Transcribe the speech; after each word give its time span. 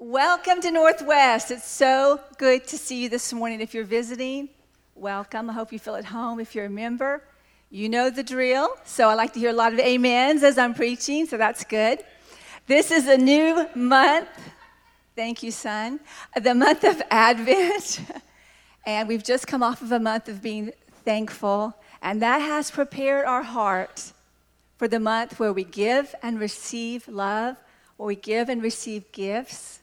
Welcome 0.00 0.60
to 0.60 0.70
Northwest. 0.70 1.50
It's 1.50 1.68
so 1.68 2.20
good 2.38 2.68
to 2.68 2.78
see 2.78 3.02
you 3.02 3.08
this 3.08 3.32
morning. 3.32 3.60
If 3.60 3.74
you're 3.74 3.82
visiting, 3.82 4.48
welcome. 4.94 5.50
I 5.50 5.52
hope 5.52 5.72
you 5.72 5.80
feel 5.80 5.96
at 5.96 6.04
home. 6.04 6.38
If 6.38 6.54
you're 6.54 6.66
a 6.66 6.70
member, 6.70 7.24
you 7.68 7.88
know 7.88 8.08
the 8.08 8.22
drill. 8.22 8.76
So 8.84 9.08
I 9.08 9.14
like 9.14 9.32
to 9.32 9.40
hear 9.40 9.50
a 9.50 9.52
lot 9.52 9.72
of 9.72 9.80
amens 9.80 10.44
as 10.44 10.56
I'm 10.56 10.72
preaching, 10.72 11.26
so 11.26 11.36
that's 11.36 11.64
good. 11.64 11.98
This 12.68 12.92
is 12.92 13.08
a 13.08 13.16
new 13.18 13.68
month. 13.74 14.28
Thank 15.16 15.42
you, 15.42 15.50
son. 15.50 15.98
The 16.40 16.54
month 16.54 16.84
of 16.84 17.02
Advent. 17.10 18.00
and 18.86 19.08
we've 19.08 19.24
just 19.24 19.48
come 19.48 19.64
off 19.64 19.82
of 19.82 19.90
a 19.90 19.98
month 19.98 20.28
of 20.28 20.40
being 20.40 20.70
thankful, 21.04 21.74
and 22.02 22.22
that 22.22 22.38
has 22.38 22.70
prepared 22.70 23.24
our 23.24 23.42
heart 23.42 24.12
for 24.76 24.86
the 24.86 25.00
month 25.00 25.40
where 25.40 25.52
we 25.52 25.64
give 25.64 26.14
and 26.22 26.38
receive 26.38 27.08
love, 27.08 27.56
where 27.96 28.06
we 28.06 28.14
give 28.14 28.48
and 28.48 28.62
receive 28.62 29.10
gifts 29.10 29.77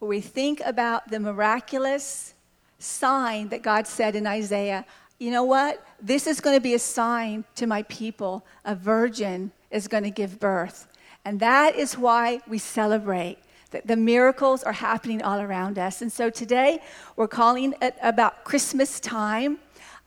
where 0.00 0.08
we 0.08 0.20
think 0.20 0.60
about 0.64 1.08
the 1.10 1.20
miraculous 1.20 2.34
sign 2.78 3.48
that 3.50 3.62
God 3.62 3.86
said 3.86 4.16
in 4.16 4.26
Isaiah, 4.26 4.84
you 5.18 5.30
know 5.30 5.44
what? 5.44 5.86
This 6.00 6.26
is 6.26 6.40
going 6.40 6.56
to 6.56 6.60
be 6.60 6.74
a 6.74 6.78
sign 6.78 7.44
to 7.56 7.66
my 7.66 7.82
people. 7.84 8.44
A 8.64 8.74
virgin 8.74 9.52
is 9.70 9.86
going 9.86 10.04
to 10.04 10.10
give 10.10 10.40
birth. 10.40 10.88
And 11.24 11.38
that 11.40 11.76
is 11.76 11.98
why 11.98 12.40
we 12.48 12.58
celebrate 12.58 13.38
that 13.70 13.86
the 13.86 13.96
miracles 13.96 14.62
are 14.62 14.72
happening 14.72 15.22
all 15.22 15.40
around 15.40 15.78
us. 15.78 16.00
And 16.00 16.10
so 16.10 16.30
today 16.30 16.80
we're 17.14 17.28
calling 17.28 17.74
it 17.82 17.94
about 18.02 18.44
Christmas 18.44 18.98
time. 18.98 19.58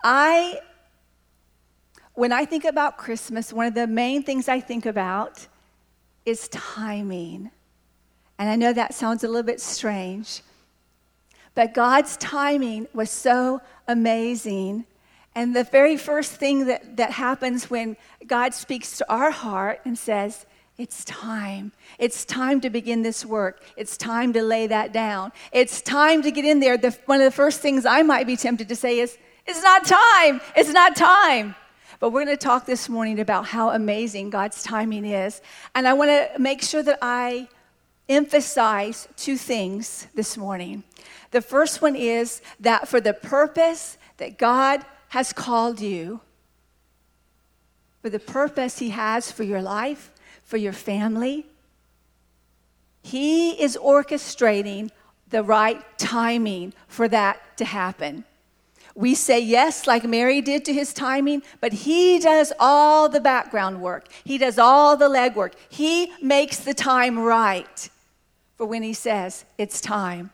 I 0.03 0.59
when 2.15 2.31
I 2.31 2.45
think 2.45 2.63
about 2.63 2.97
Christmas, 2.97 3.51
one 3.51 3.65
of 3.65 3.73
the 3.73 3.87
main 3.87 4.21
things 4.21 4.47
I 4.47 4.59
think 4.59 4.85
about 4.85 5.47
is 6.25 6.47
timing. 6.49 7.49
And 8.43 8.49
I 8.49 8.57
know 8.57 8.73
that 8.73 8.93
sounds 8.93 9.23
a 9.23 9.29
little 9.29 9.41
bit 9.41 9.61
strange, 9.61 10.41
but 11.55 11.73
God's 11.73 12.17
timing 12.17 12.89
was 12.93 13.09
so 13.09 13.61
amazing. 13.87 14.83
And 15.33 15.55
the 15.55 15.63
very 15.63 15.95
first 15.95 16.33
thing 16.33 16.65
that, 16.65 16.97
that 16.97 17.11
happens 17.11 17.69
when 17.69 17.95
God 18.27 18.53
speaks 18.53 18.97
to 18.97 19.09
our 19.09 19.31
heart 19.31 19.79
and 19.85 19.97
says, 19.97 20.45
It's 20.77 21.05
time. 21.05 21.71
It's 21.97 22.25
time 22.25 22.59
to 22.59 22.69
begin 22.69 23.01
this 23.01 23.25
work. 23.25 23.63
It's 23.77 23.95
time 23.95 24.33
to 24.33 24.43
lay 24.43 24.67
that 24.67 24.91
down. 24.91 25.31
It's 25.53 25.81
time 25.81 26.21
to 26.23 26.29
get 26.29 26.43
in 26.43 26.59
there. 26.59 26.75
The, 26.75 26.91
one 27.05 27.21
of 27.21 27.25
the 27.25 27.31
first 27.31 27.61
things 27.61 27.85
I 27.85 28.01
might 28.01 28.27
be 28.27 28.35
tempted 28.35 28.67
to 28.67 28.75
say 28.75 28.99
is, 28.99 29.17
It's 29.47 29.63
not 29.63 29.85
time. 29.85 30.41
It's 30.57 30.73
not 30.73 30.97
time. 30.97 31.55
But 32.01 32.09
we're 32.09 32.25
going 32.25 32.37
to 32.37 32.45
talk 32.45 32.65
this 32.65 32.89
morning 32.89 33.21
about 33.21 33.45
how 33.45 33.69
amazing 33.69 34.31
God's 34.31 34.63
timing 34.63 35.05
is. 35.05 35.41
And 35.75 35.87
I 35.87 35.93
want 35.93 36.09
to 36.09 36.37
make 36.37 36.61
sure 36.61 36.83
that 36.83 36.99
I 37.01 37.47
emphasize 38.09 39.07
two 39.15 39.37
things 39.37 40.07
this 40.15 40.37
morning. 40.37 40.83
The 41.31 41.41
first 41.41 41.81
one 41.81 41.95
is 41.95 42.41
that 42.59 42.87
for 42.87 43.01
the 43.01 43.13
purpose 43.13 43.97
that 44.17 44.37
God 44.37 44.85
has 45.09 45.33
called 45.33 45.79
you, 45.79 46.21
for 48.01 48.09
the 48.09 48.19
purpose 48.19 48.79
He 48.79 48.89
has 48.89 49.31
for 49.31 49.43
your 49.43 49.61
life, 49.61 50.11
for 50.43 50.57
your 50.57 50.73
family, 50.73 51.45
He 53.01 53.51
is 53.61 53.77
orchestrating 53.77 54.91
the 55.29 55.43
right 55.43 55.81
timing 55.97 56.73
for 56.87 57.07
that 57.07 57.57
to 57.57 57.65
happen. 57.65 58.25
We 58.95 59.15
say 59.15 59.39
yes, 59.39 59.87
like 59.87 60.03
Mary 60.03 60.39
did 60.41 60.65
to 60.65 60.73
his 60.73 60.93
timing, 60.93 61.41
but 61.59 61.73
he 61.73 62.19
does 62.19 62.53
all 62.59 63.09
the 63.09 63.19
background 63.19 63.81
work. 63.81 64.07
He 64.23 64.37
does 64.37 64.59
all 64.59 64.95
the 64.95 65.09
legwork. 65.09 65.53
He 65.67 66.13
makes 66.21 66.59
the 66.59 66.75
time 66.75 67.17
right 67.17 67.89
for 68.63 68.67
when 68.67 68.81
he 68.81 68.93
says 68.93 69.43
it's 69.57 69.81
time. 69.81 70.31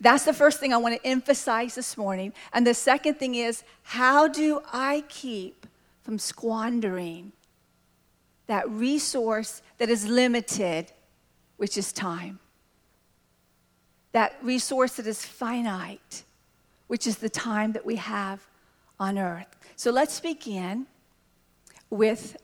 That's 0.00 0.24
the 0.24 0.32
first 0.32 0.60
thing 0.60 0.72
I 0.72 0.76
want 0.76 1.02
to 1.02 1.04
emphasize 1.04 1.74
this 1.74 1.96
morning. 1.96 2.32
And 2.52 2.64
the 2.64 2.74
second 2.74 3.14
thing 3.14 3.34
is 3.34 3.64
how 3.82 4.28
do 4.28 4.60
I 4.72 5.02
keep 5.08 5.66
from 6.04 6.16
squandering 6.16 7.32
that 8.46 8.70
resource 8.70 9.62
that 9.78 9.88
is 9.88 10.06
limited, 10.06 10.92
which 11.56 11.76
is 11.76 11.92
time? 11.92 12.38
That 14.12 14.36
resource 14.42 14.92
that 14.92 15.08
is 15.08 15.24
finite, 15.24 16.22
which 16.86 17.04
is 17.04 17.16
the 17.16 17.28
time 17.28 17.72
that 17.72 17.84
we 17.84 17.96
have 17.96 18.46
on 19.00 19.18
earth. 19.18 19.48
So 19.74 19.90
let's 19.90 20.20
begin 20.20 20.86
with 21.90 22.36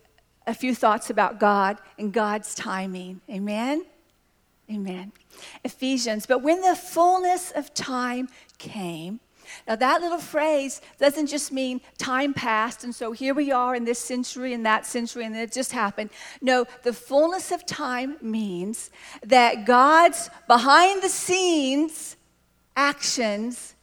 a 0.45 0.53
few 0.53 0.75
thoughts 0.75 1.09
about 1.09 1.39
God 1.39 1.77
and 1.97 2.11
God's 2.11 2.53
timing. 2.55 3.21
Amen? 3.29 3.85
Amen. 4.73 5.11
Ephesians, 5.63 6.25
but 6.25 6.41
when 6.41 6.61
the 6.61 6.75
fullness 6.75 7.51
of 7.51 7.73
time 7.73 8.29
came, 8.57 9.19
now 9.67 9.75
that 9.75 10.01
little 10.01 10.19
phrase 10.19 10.81
doesn't 10.99 11.27
just 11.27 11.51
mean 11.51 11.81
time 11.97 12.33
passed 12.33 12.83
and 12.83 12.95
so 12.95 13.11
here 13.11 13.33
we 13.33 13.51
are 13.51 13.75
in 13.75 13.83
this 13.83 13.99
century 13.99 14.53
and 14.53 14.65
that 14.65 14.85
century 14.85 15.25
and 15.25 15.35
it 15.35 15.51
just 15.51 15.73
happened. 15.73 16.09
No, 16.41 16.65
the 16.83 16.93
fullness 16.93 17.51
of 17.51 17.65
time 17.65 18.17
means 18.21 18.89
that 19.21 19.65
God's 19.65 20.29
behind 20.47 21.03
the 21.03 21.09
scenes 21.09 22.15
actions 22.75 23.75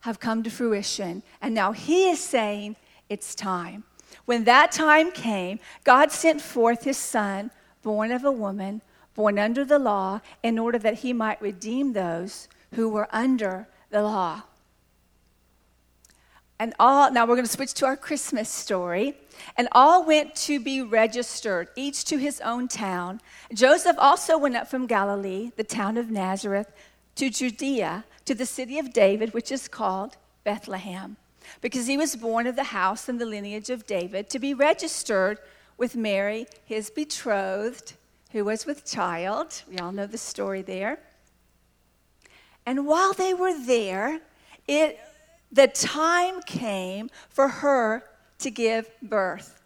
have 0.00 0.20
come 0.20 0.42
to 0.42 0.50
fruition. 0.50 1.22
And 1.40 1.54
now 1.54 1.72
He 1.72 2.10
is 2.10 2.20
saying 2.20 2.76
it's 3.08 3.34
time. 3.34 3.84
When 4.24 4.44
that 4.44 4.72
time 4.72 5.10
came, 5.10 5.58
God 5.84 6.12
sent 6.12 6.40
forth 6.40 6.84
His 6.84 6.98
Son, 6.98 7.50
born 7.82 8.12
of 8.12 8.24
a 8.24 8.32
woman 8.32 8.82
born 9.14 9.38
under 9.38 9.64
the 9.64 9.78
law, 9.78 10.20
in 10.42 10.58
order 10.58 10.78
that 10.78 11.00
he 11.00 11.12
might 11.12 11.40
redeem 11.42 11.92
those 11.92 12.48
who 12.74 12.88
were 12.88 13.08
under 13.10 13.68
the 13.90 14.02
law. 14.02 14.42
And 16.58 16.74
all, 16.78 17.10
now 17.10 17.26
we're 17.26 17.34
going 17.34 17.44
to 17.44 17.50
switch 17.50 17.74
to 17.74 17.86
our 17.86 17.96
Christmas 17.96 18.48
story. 18.48 19.16
And 19.56 19.68
all 19.72 20.06
went 20.06 20.36
to 20.36 20.60
be 20.60 20.80
registered, 20.80 21.68
each 21.74 22.04
to 22.04 22.18
his 22.18 22.40
own 22.40 22.68
town. 22.68 23.20
Joseph 23.52 23.96
also 23.98 24.38
went 24.38 24.54
up 24.54 24.68
from 24.68 24.86
Galilee, 24.86 25.50
the 25.56 25.64
town 25.64 25.96
of 25.96 26.08
Nazareth, 26.08 26.72
to 27.16 27.30
Judea, 27.30 28.04
to 28.26 28.34
the 28.34 28.46
city 28.46 28.78
of 28.78 28.92
David, 28.92 29.34
which 29.34 29.50
is 29.50 29.66
called 29.66 30.16
Bethlehem, 30.44 31.16
because 31.60 31.88
he 31.88 31.96
was 31.96 32.14
born 32.14 32.46
of 32.46 32.54
the 32.54 32.62
house 32.62 33.08
and 33.08 33.20
the 33.20 33.26
lineage 33.26 33.68
of 33.68 33.84
David, 33.84 34.30
to 34.30 34.38
be 34.38 34.54
registered 34.54 35.38
with 35.76 35.96
Mary, 35.96 36.46
his 36.64 36.90
betrothed 36.90 37.94
who 38.32 38.44
was 38.44 38.66
with 38.66 38.84
child. 38.84 39.62
We 39.70 39.78
all 39.78 39.92
know 39.92 40.06
the 40.06 40.18
story 40.18 40.62
there. 40.62 40.98
And 42.64 42.86
while 42.86 43.12
they 43.12 43.34
were 43.34 43.58
there, 43.58 44.20
it, 44.66 44.98
the 45.50 45.68
time 45.68 46.42
came 46.42 47.10
for 47.28 47.48
her 47.48 48.04
to 48.38 48.50
give 48.50 48.90
birth. 49.02 49.58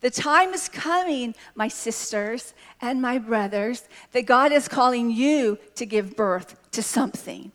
The 0.00 0.10
time 0.10 0.54
is 0.54 0.68
coming, 0.68 1.34
my 1.56 1.68
sisters 1.68 2.54
and 2.80 3.02
my 3.02 3.18
brothers, 3.18 3.88
that 4.12 4.26
God 4.26 4.52
is 4.52 4.68
calling 4.68 5.10
you 5.10 5.58
to 5.74 5.84
give 5.84 6.16
birth 6.16 6.56
to 6.70 6.82
something. 6.82 7.50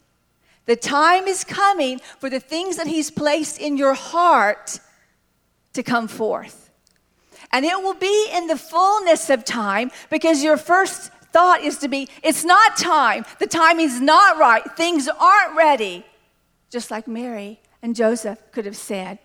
The 0.66 0.75
time 0.75 1.28
is 1.28 1.44
coming 1.44 2.00
for 2.19 2.29
the 2.29 2.39
things 2.39 2.75
that 2.78 2.88
He's 2.88 3.09
placed 3.09 3.59
in 3.59 3.78
your 3.78 3.94
heart 3.94 4.79
to 5.73 5.83
come 5.83 6.07
forth. 6.07 6.62
And 7.53 7.63
it 7.63 7.81
will 7.81 7.93
be 7.93 8.29
in 8.33 8.47
the 8.47 8.57
fullness 8.57 9.29
of 9.29 9.45
time 9.45 9.91
because 10.09 10.43
your 10.43 10.57
first 10.57 11.11
thought 11.31 11.61
is 11.61 11.77
to 11.77 11.87
be, 11.87 12.09
it's 12.23 12.43
not 12.43 12.77
time. 12.77 13.25
The 13.39 13.47
timing's 13.47 14.01
not 14.01 14.39
right. 14.39 14.63
Things 14.75 15.07
aren't 15.07 15.55
ready. 15.55 16.03
Just 16.71 16.89
like 16.89 17.07
Mary 17.07 17.61
and 17.83 17.95
Joseph 17.95 18.39
could 18.51 18.65
have 18.65 18.75
said. 18.75 19.19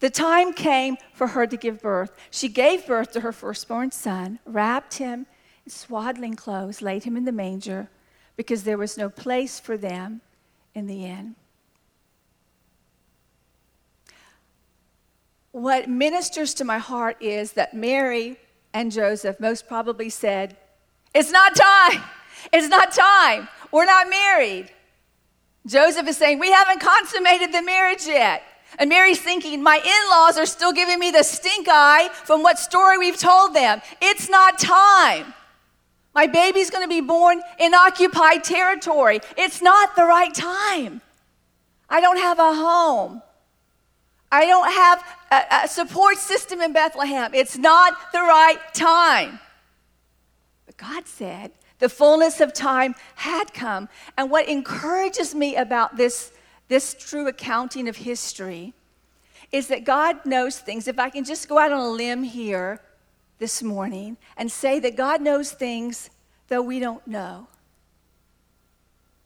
The 0.00 0.08
time 0.08 0.54
came 0.54 0.96
for 1.12 1.28
her 1.28 1.46
to 1.46 1.56
give 1.58 1.82
birth. 1.82 2.12
She 2.30 2.48
gave 2.48 2.86
birth 2.86 3.12
to 3.12 3.20
her 3.20 3.32
firstborn 3.32 3.90
son, 3.90 4.38
wrapped 4.46 4.94
him 4.94 5.26
in 5.66 5.70
swaddling 5.70 6.34
clothes, 6.34 6.80
laid 6.80 7.04
him 7.04 7.18
in 7.18 7.26
the 7.26 7.32
manger 7.32 7.90
because 8.36 8.64
there 8.64 8.78
was 8.78 8.96
no 8.96 9.10
place 9.10 9.60
for 9.60 9.76
them 9.76 10.22
in 10.74 10.86
the 10.86 11.04
inn. 11.04 11.36
What 15.52 15.88
ministers 15.88 16.54
to 16.54 16.64
my 16.64 16.78
heart 16.78 17.16
is 17.20 17.52
that 17.52 17.74
Mary 17.74 18.36
and 18.72 18.92
Joseph 18.92 19.40
most 19.40 19.66
probably 19.66 20.08
said, 20.08 20.56
It's 21.14 21.30
not 21.30 21.56
time. 21.56 22.02
It's 22.52 22.68
not 22.68 22.92
time. 22.92 23.48
We're 23.72 23.84
not 23.84 24.08
married. 24.08 24.70
Joseph 25.66 26.08
is 26.08 26.16
saying, 26.16 26.38
We 26.38 26.50
haven't 26.50 26.80
consummated 26.80 27.52
the 27.52 27.62
marriage 27.62 28.06
yet. 28.06 28.42
And 28.78 28.88
Mary's 28.88 29.20
thinking, 29.20 29.62
My 29.62 29.76
in 29.76 30.10
laws 30.10 30.38
are 30.38 30.46
still 30.46 30.72
giving 30.72 30.98
me 30.98 31.10
the 31.10 31.22
stink 31.22 31.66
eye 31.68 32.08
from 32.24 32.42
what 32.42 32.58
story 32.58 32.98
we've 32.98 33.18
told 33.18 33.54
them. 33.54 33.82
It's 34.00 34.28
not 34.28 34.58
time. 34.58 35.34
My 36.14 36.26
baby's 36.26 36.70
going 36.70 36.84
to 36.84 36.88
be 36.88 37.00
born 37.00 37.40
in 37.58 37.74
occupied 37.74 38.42
territory. 38.42 39.20
It's 39.36 39.62
not 39.62 39.94
the 39.96 40.04
right 40.04 40.34
time. 40.34 41.02
I 41.88 42.00
don't 42.00 42.18
have 42.18 42.38
a 42.38 42.54
home. 42.54 43.22
I 44.32 44.46
don't 44.46 44.72
have 44.72 45.04
a, 45.30 45.42
a 45.64 45.68
support 45.68 46.16
system 46.18 46.60
in 46.60 46.72
Bethlehem. 46.72 47.32
It's 47.34 47.56
not 47.56 48.12
the 48.12 48.20
right 48.20 48.58
time. 48.74 49.38
But 50.66 50.76
God 50.76 51.06
said 51.06 51.52
The 51.78 51.88
fullness 51.88 52.40
of 52.40 52.52
time 52.52 52.94
had 53.16 53.54
come. 53.54 53.88
And 54.16 54.30
what 54.30 54.48
encourages 54.48 55.34
me 55.34 55.56
about 55.56 55.96
this, 55.96 56.32
this 56.68 56.94
true 56.94 57.26
accounting 57.26 57.88
of 57.88 57.96
history 57.96 58.74
is 59.50 59.68
that 59.68 59.84
God 59.84 60.24
knows 60.24 60.58
things. 60.58 60.86
If 60.86 60.98
I 60.98 61.10
can 61.10 61.24
just 61.24 61.48
go 61.48 61.58
out 61.58 61.72
on 61.72 61.80
a 61.80 61.90
limb 61.90 62.22
here 62.22 62.80
this 63.38 63.62
morning 63.62 64.16
and 64.36 64.52
say 64.52 64.78
that 64.80 64.96
God 64.96 65.20
knows 65.20 65.50
things 65.52 66.10
though 66.48 66.62
we 66.62 66.78
don't 66.80 67.06
know. 67.06 67.46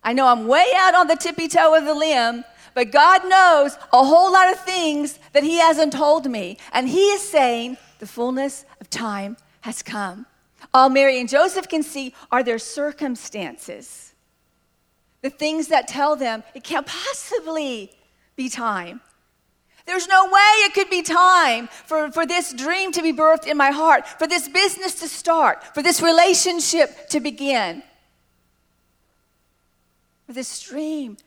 I 0.03 0.13
know 0.13 0.27
I'm 0.29 0.47
way 0.47 0.67
out 0.77 0.95
on 0.95 1.09
the 1.09 1.17
tippy 1.17 1.49
toe 1.49 1.75
of 1.75 1.85
the 1.85 1.95
limb, 1.95 2.45
but 2.75 2.91
God 2.91 3.29
knows 3.29 3.77
a 3.93 4.05
whole 4.05 4.33
lot 4.33 4.53
of 4.53 4.61
things 4.61 5.19
that 5.33 5.45
He 5.45 5.59
hasn't 5.59 5.93
told 5.93 6.31
me. 6.31 6.59
And 6.73 6.89
He 6.89 7.07
is 7.07 7.23
saying 7.23 7.77
the 8.01 8.07
fullness 8.07 8.65
of 8.81 8.91
time 8.91 9.37
has 9.63 9.83
come. 9.83 10.27
All 10.73 10.89
Mary 10.89 11.21
and 11.21 11.29
Joseph 11.29 11.69
can 11.69 11.83
see 11.83 12.15
are 12.31 12.43
their 12.43 12.59
circumstances, 12.59 14.13
the 15.23 15.31
things 15.31 15.69
that 15.69 15.89
tell 15.89 16.17
them 16.17 16.43
it 16.55 16.65
can't 16.65 16.87
possibly 16.87 17.93
be 18.37 18.49
time. 18.49 19.01
There's 19.87 20.09
no 20.09 20.25
way 20.25 20.51
it 20.65 20.75
could 20.75 20.89
be 20.89 21.03
time 21.03 21.69
for, 21.87 22.11
for 22.11 22.27
this 22.27 22.53
dream 22.55 22.91
to 22.93 23.03
be 23.03 23.13
birthed 23.13 23.47
in 23.47 23.57
my 23.57 23.71
heart, 23.71 24.07
for 24.09 24.27
this 24.27 24.49
business 24.49 24.95
to 25.01 25.09
start, 25.09 25.63
for 25.75 25.83
this 25.83 26.01
relationship 26.01 27.09
to 27.11 27.21
begin, 27.21 27.83
for 30.27 30.33
this 30.33 30.63
dream 30.63 31.19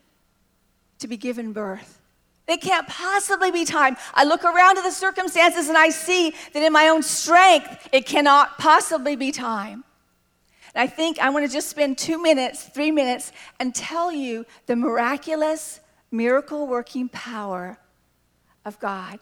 to 0.99 1.07
be 1.07 1.17
given 1.17 1.53
birth. 1.53 2.01
It 2.47 2.61
can't 2.61 2.87
possibly 2.87 3.51
be 3.51 3.65
time. 3.65 3.97
I 4.13 4.23
look 4.23 4.45
around 4.45 4.77
at 4.77 4.83
the 4.83 4.91
circumstances 4.91 5.67
and 5.67 5.77
I 5.77 5.89
see 5.89 6.33
that 6.53 6.63
in 6.63 6.71
my 6.71 6.87
own 6.87 7.03
strength, 7.03 7.89
it 7.91 8.05
cannot 8.05 8.57
possibly 8.57 9.17
be 9.17 9.31
time. 9.31 9.83
And 10.73 10.81
I 10.81 10.87
think 10.87 11.19
I 11.19 11.29
want 11.29 11.45
to 11.45 11.51
just 11.51 11.69
spend 11.69 11.97
two 11.97 12.21
minutes, 12.21 12.63
three 12.63 12.91
minutes, 12.91 13.33
and 13.59 13.75
tell 13.75 14.11
you 14.13 14.45
the 14.65 14.77
miraculous, 14.77 15.81
miracle 16.09 16.67
working 16.67 17.09
power 17.09 17.77
of 18.63 18.79
God 18.79 19.19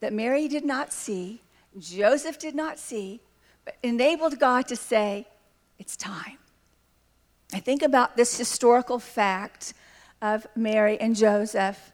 that 0.00 0.12
Mary 0.12 0.46
did 0.46 0.64
not 0.64 0.92
see, 0.92 1.40
Joseph 1.78 2.38
did 2.38 2.54
not 2.54 2.78
see, 2.78 3.20
but 3.64 3.76
enabled 3.82 4.38
God 4.38 4.68
to 4.68 4.76
say, 4.76 5.26
It's 5.78 5.96
time. 5.96 6.38
I 7.54 7.60
think 7.60 7.82
about 7.82 8.16
this 8.16 8.36
historical 8.36 8.98
fact 8.98 9.72
of 10.34 10.46
Mary 10.56 10.98
and 11.00 11.14
Joseph 11.14 11.92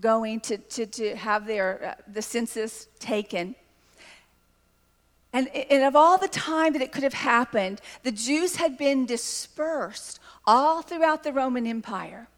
going 0.00 0.40
to, 0.40 0.56
to, 0.56 0.86
to 0.86 1.16
have 1.16 1.46
their, 1.46 1.96
uh, 1.98 2.02
the 2.12 2.22
census 2.22 2.88
taken. 2.98 3.54
And, 5.32 5.48
and 5.48 5.84
of 5.84 5.94
all 5.94 6.18
the 6.18 6.28
time 6.28 6.72
that 6.72 6.82
it 6.82 6.90
could 6.90 7.04
have 7.04 7.14
happened, 7.14 7.80
the 8.02 8.10
Jews 8.12 8.56
had 8.56 8.76
been 8.76 9.06
dispersed 9.06 10.18
all 10.44 10.82
throughout 10.82 11.22
the 11.22 11.32
Roman 11.32 11.66
Empire. 11.66 12.28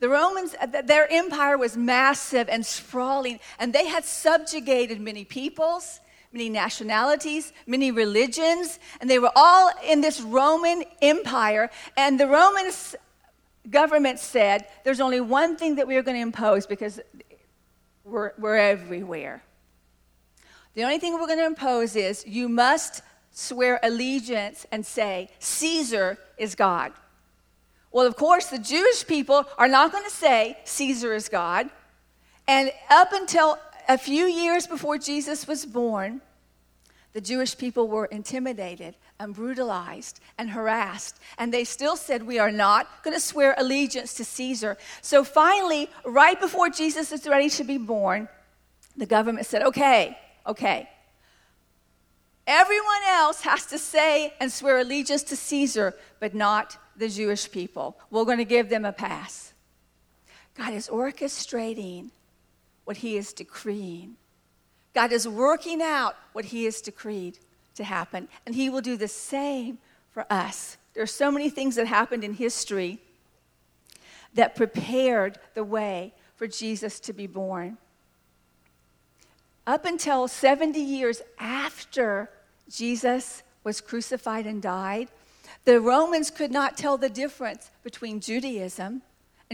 The 0.00 0.08
Romans, 0.08 0.54
uh, 0.60 0.82
their 0.82 1.10
empire 1.10 1.56
was 1.56 1.76
massive 1.76 2.48
and 2.48 2.66
sprawling, 2.66 3.38
and 3.58 3.72
they 3.72 3.86
had 3.86 4.04
subjugated 4.04 5.00
many 5.00 5.24
peoples, 5.24 6.00
many 6.32 6.50
nationalities, 6.50 7.52
many 7.66 7.90
religions, 7.90 8.78
and 9.00 9.08
they 9.08 9.20
were 9.20 9.32
all 9.34 9.70
in 9.86 10.00
this 10.02 10.20
Roman 10.20 10.84
empire. 11.00 11.70
And 11.96 12.20
the 12.20 12.26
Romans 12.26 12.96
government 13.70 14.18
said 14.18 14.66
there's 14.84 15.00
only 15.00 15.20
one 15.20 15.56
thing 15.56 15.76
that 15.76 15.86
we 15.86 15.96
are 15.96 16.02
going 16.02 16.16
to 16.16 16.22
impose 16.22 16.66
because 16.66 17.00
we're, 18.04 18.32
we're 18.38 18.56
everywhere. 18.56 19.42
The 20.74 20.82
only 20.82 20.98
thing 20.98 21.14
we're 21.14 21.26
going 21.26 21.38
to 21.38 21.46
impose 21.46 21.96
is 21.96 22.26
you 22.26 22.48
must 22.48 23.02
swear 23.30 23.80
allegiance 23.82 24.66
and 24.70 24.84
say, 24.84 25.30
Caesar 25.38 26.18
is 26.36 26.54
God. 26.54 26.92
Well, 27.90 28.06
of 28.06 28.16
course, 28.16 28.46
the 28.46 28.58
Jewish 28.58 29.06
people 29.06 29.44
are 29.56 29.68
not 29.68 29.92
going 29.92 30.04
to 30.04 30.10
say 30.10 30.58
Caesar 30.64 31.14
is 31.14 31.28
God. 31.28 31.70
And 32.48 32.72
up 32.90 33.12
until 33.12 33.56
a 33.88 33.96
few 33.96 34.24
years 34.24 34.66
before 34.66 34.98
Jesus 34.98 35.46
was 35.46 35.64
born, 35.64 36.20
the 37.12 37.20
Jewish 37.20 37.56
people 37.56 37.86
were 37.86 38.06
intimidated 38.06 38.96
and 39.24 39.34
brutalized 39.34 40.20
and 40.38 40.50
harassed. 40.50 41.18
And 41.38 41.52
they 41.52 41.64
still 41.64 41.96
said, 41.96 42.22
We 42.22 42.38
are 42.38 42.52
not 42.52 43.02
going 43.02 43.16
to 43.16 43.20
swear 43.20 43.54
allegiance 43.58 44.14
to 44.14 44.24
Caesar. 44.24 44.76
So 45.00 45.24
finally, 45.24 45.90
right 46.04 46.38
before 46.38 46.68
Jesus 46.68 47.10
is 47.10 47.26
ready 47.26 47.48
to 47.50 47.64
be 47.64 47.78
born, 47.78 48.28
the 48.96 49.06
government 49.06 49.46
said, 49.46 49.62
Okay, 49.62 50.16
okay. 50.46 50.88
Everyone 52.46 53.02
else 53.08 53.40
has 53.40 53.66
to 53.66 53.78
say 53.78 54.34
and 54.38 54.52
swear 54.52 54.78
allegiance 54.78 55.22
to 55.24 55.36
Caesar, 55.36 55.94
but 56.20 56.34
not 56.34 56.76
the 56.94 57.08
Jewish 57.08 57.50
people. 57.50 57.96
We're 58.10 58.26
going 58.26 58.38
to 58.38 58.44
give 58.44 58.68
them 58.68 58.84
a 58.84 58.92
pass. 58.92 59.54
God 60.54 60.74
is 60.74 60.88
orchestrating 60.88 62.10
what 62.84 62.98
He 62.98 63.16
is 63.16 63.32
decreeing. 63.32 64.16
God 64.94 65.10
is 65.10 65.26
working 65.26 65.80
out 65.80 66.14
what 66.34 66.44
He 66.44 66.66
has 66.66 66.82
decreed 66.82 67.38
to 67.74 67.84
happen, 67.84 68.28
and 68.46 68.54
He 68.54 68.70
will 68.70 68.80
do 68.80 68.96
the 68.96 69.08
same 69.08 69.78
for 70.10 70.26
us. 70.30 70.76
There 70.94 71.02
are 71.02 71.06
so 71.06 71.30
many 71.30 71.50
things 71.50 71.76
that 71.76 71.86
happened 71.86 72.24
in 72.24 72.34
history 72.34 73.00
that 74.34 74.56
prepared 74.56 75.38
the 75.54 75.64
way 75.64 76.14
for 76.36 76.46
Jesus 76.46 77.00
to 77.00 77.12
be 77.12 77.26
born. 77.26 77.78
Up 79.66 79.84
until 79.84 80.28
70 80.28 80.78
years 80.78 81.22
after 81.38 82.30
Jesus 82.70 83.42
was 83.62 83.80
crucified 83.80 84.46
and 84.46 84.60
died, 84.60 85.08
the 85.64 85.80
Romans 85.80 86.30
could 86.30 86.50
not 86.50 86.76
tell 86.76 86.98
the 86.98 87.08
difference 87.08 87.70
between 87.82 88.20
Judaism 88.20 89.02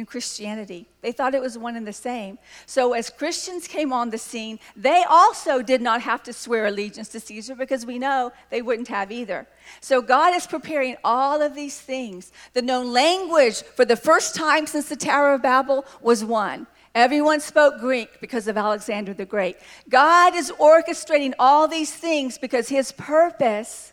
and 0.01 0.09
Christianity. 0.09 0.87
They 1.03 1.13
thought 1.13 1.35
it 1.35 1.41
was 1.41 1.57
one 1.57 1.77
and 1.77 1.87
the 1.87 1.93
same. 1.93 2.39
So, 2.67 2.93
as 2.93 3.09
Christians 3.09 3.69
came 3.69 3.93
on 3.93 4.11
the 4.11 4.19
scene, 4.19 4.59
they 4.75 5.05
also 5.09 5.63
did 5.63 5.81
not 5.81 6.03
have 6.03 6.23
to 6.25 6.33
swear 6.33 6.67
allegiance 6.67 7.09
to 7.11 7.21
Caesar 7.21 7.55
because 7.55 7.87
we 7.87 7.99
know 7.99 8.33
they 8.51 8.63
wouldn't 8.63 8.89
have 8.89 9.13
either. 9.13 9.47
So, 9.81 10.03
God 10.03 10.35
is 10.35 10.47
preparing 10.47 10.97
all 11.05 11.41
of 11.41 11.55
these 11.55 11.79
things. 11.79 12.33
The 12.55 12.63
known 12.63 12.93
language 12.93 13.63
for 13.63 13.85
the 13.85 13.97
first 13.97 14.35
time 14.35 14.67
since 14.67 14.89
the 14.89 14.97
Tower 14.97 15.35
of 15.35 15.43
Babel 15.43 15.85
was 16.01 16.25
one. 16.25 16.67
Everyone 16.95 17.39
spoke 17.39 17.79
Greek 17.79 18.21
because 18.21 18.49
of 18.49 18.57
Alexander 18.57 19.15
the 19.15 19.25
Great. 19.25 19.57
God 19.89 20.35
is 20.35 20.51
orchestrating 20.59 21.35
all 21.39 21.69
these 21.69 21.93
things 21.95 22.37
because 22.37 22.69
his 22.69 22.91
purpose 22.91 23.93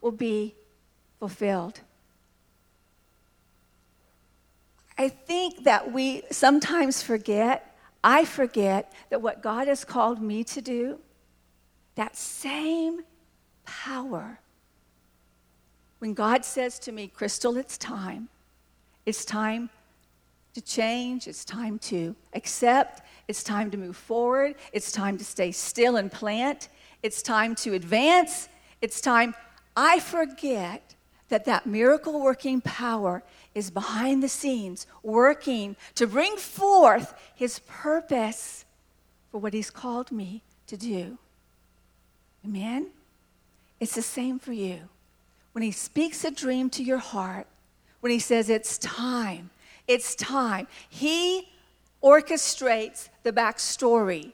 will 0.00 0.12
be 0.12 0.54
fulfilled. 1.18 1.80
I 5.02 5.08
think 5.08 5.64
that 5.64 5.90
we 5.90 6.22
sometimes 6.30 7.02
forget, 7.02 7.76
I 8.04 8.24
forget, 8.24 8.92
that 9.10 9.20
what 9.20 9.42
God 9.42 9.66
has 9.66 9.84
called 9.84 10.22
me 10.22 10.44
to 10.44 10.60
do, 10.62 11.00
that 11.96 12.16
same 12.16 13.02
power. 13.64 14.38
When 15.98 16.14
God 16.14 16.44
says 16.44 16.78
to 16.78 16.92
me, 16.92 17.08
Crystal, 17.08 17.56
it's 17.56 17.76
time. 17.76 18.28
It's 19.04 19.24
time 19.24 19.70
to 20.54 20.60
change. 20.60 21.26
It's 21.26 21.44
time 21.44 21.80
to 21.80 22.14
accept. 22.34 23.02
It's 23.26 23.42
time 23.42 23.72
to 23.72 23.76
move 23.76 23.96
forward. 23.96 24.54
It's 24.72 24.92
time 24.92 25.18
to 25.18 25.24
stay 25.24 25.50
still 25.50 25.96
and 25.96 26.12
plant. 26.12 26.68
It's 27.02 27.22
time 27.22 27.56
to 27.56 27.74
advance. 27.74 28.48
It's 28.80 29.00
time. 29.00 29.34
I 29.76 29.98
forget 29.98 30.94
that 31.28 31.46
that 31.46 31.66
miracle 31.66 32.20
working 32.20 32.60
power 32.60 33.24
is 33.54 33.70
behind 33.70 34.22
the 34.22 34.28
scenes 34.28 34.86
working 35.02 35.76
to 35.94 36.06
bring 36.06 36.36
forth 36.36 37.14
his 37.34 37.58
purpose 37.60 38.64
for 39.30 39.38
what 39.38 39.54
he's 39.54 39.70
called 39.70 40.10
me 40.10 40.42
to 40.66 40.76
do. 40.76 41.18
Amen? 42.44 42.88
It's 43.80 43.94
the 43.94 44.02
same 44.02 44.38
for 44.38 44.52
you. 44.52 44.80
When 45.52 45.62
he 45.62 45.70
speaks 45.70 46.24
a 46.24 46.30
dream 46.30 46.70
to 46.70 46.82
your 46.82 46.98
heart, 46.98 47.46
when 48.00 48.10
he 48.10 48.18
says 48.18 48.48
it's 48.48 48.78
time, 48.78 49.50
it's 49.86 50.14
time, 50.14 50.66
he 50.88 51.48
orchestrates 52.02 53.08
the 53.22 53.32
backstory. 53.32 54.32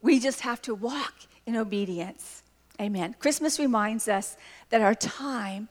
We 0.00 0.18
just 0.18 0.40
have 0.40 0.62
to 0.62 0.74
walk 0.74 1.14
in 1.46 1.56
obedience. 1.56 2.42
Amen. 2.80 3.14
Christmas 3.18 3.58
reminds 3.58 4.08
us 4.08 4.36
that 4.70 4.80
our 4.80 4.94
time 4.94 5.68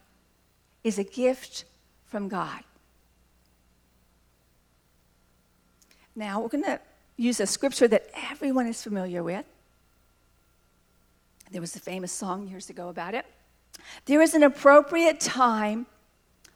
is 0.84 1.00
a 1.00 1.04
gift 1.04 1.66
from 2.06 2.28
God. 2.28 2.64
Now, 6.16 6.42
we're 6.42 6.50
going 6.50 6.64
to 6.66 6.80
use 7.18 7.40
a 7.40 7.48
scripture 7.48 7.88
that 7.88 8.10
everyone 8.32 8.68
is 8.68 8.84
familiar 8.84 9.24
with. 9.24 9.46
There 11.52 11.62
was 11.62 11.76
a 11.76 11.80
famous 11.80 12.12
song 12.12 12.48
years 12.48 12.70
ago 12.70 12.90
about 12.90 13.14
it. 13.14 13.26
There 14.06 14.22
is 14.22 14.34
an 14.34 14.44
appropriate 14.44 15.20
time 15.20 15.86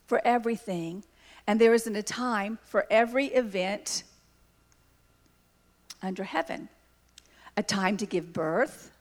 for 0.08 0.22
everything, 0.26 1.04
and 1.48 1.60
there 1.60 1.74
isn't 1.74 1.96
a 1.96 2.04
time 2.04 2.60
for 2.64 2.86
every 2.90 3.28
event 3.28 4.04
under 6.02 6.24
heaven. 6.24 6.70
A 7.58 7.64
time 7.64 7.98
to 7.98 8.06
give 8.06 8.34
birth, 8.34 8.92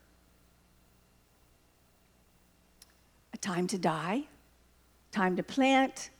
a 3.33 3.37
time 3.37 3.67
to 3.69 3.79
die, 3.79 4.25
time 5.11 5.37
to 5.37 5.43
plant, 5.43 6.11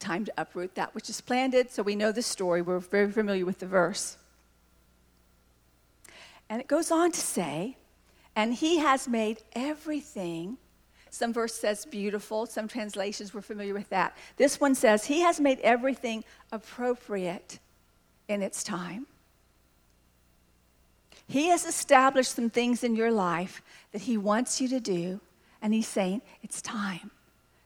time 0.00 0.24
to 0.24 0.32
uproot 0.36 0.74
that 0.74 0.94
which 0.94 1.08
is 1.08 1.20
planted. 1.20 1.70
So 1.70 1.82
we 1.82 1.94
know 1.94 2.10
the 2.10 2.22
story. 2.22 2.62
We're 2.62 2.80
very 2.80 3.10
familiar 3.10 3.44
with 3.44 3.58
the 3.60 3.66
verse. 3.66 4.16
And 6.48 6.60
it 6.60 6.66
goes 6.66 6.90
on 6.90 7.12
to 7.12 7.20
say, 7.20 7.76
and 8.34 8.54
he 8.54 8.78
has 8.78 9.06
made 9.06 9.42
everything. 9.52 10.58
Some 11.10 11.32
verse 11.32 11.54
says 11.54 11.84
beautiful. 11.84 12.46
Some 12.46 12.68
translations 12.68 13.34
we're 13.34 13.40
familiar 13.40 13.74
with 13.74 13.88
that. 13.90 14.16
This 14.36 14.60
one 14.60 14.74
says, 14.74 15.04
He 15.04 15.20
has 15.20 15.40
made 15.40 15.60
everything 15.60 16.24
appropriate 16.50 17.58
in 18.28 18.42
its 18.42 18.62
time. 18.62 19.06
He 21.26 21.48
has 21.48 21.64
established 21.64 22.34
some 22.34 22.50
things 22.50 22.82
in 22.82 22.96
your 22.96 23.12
life 23.12 23.62
that 23.92 24.02
He 24.02 24.16
wants 24.16 24.60
you 24.60 24.68
to 24.68 24.80
do, 24.80 25.20
and 25.62 25.74
He's 25.74 25.88
saying, 25.88 26.22
It's 26.42 26.62
time. 26.62 27.10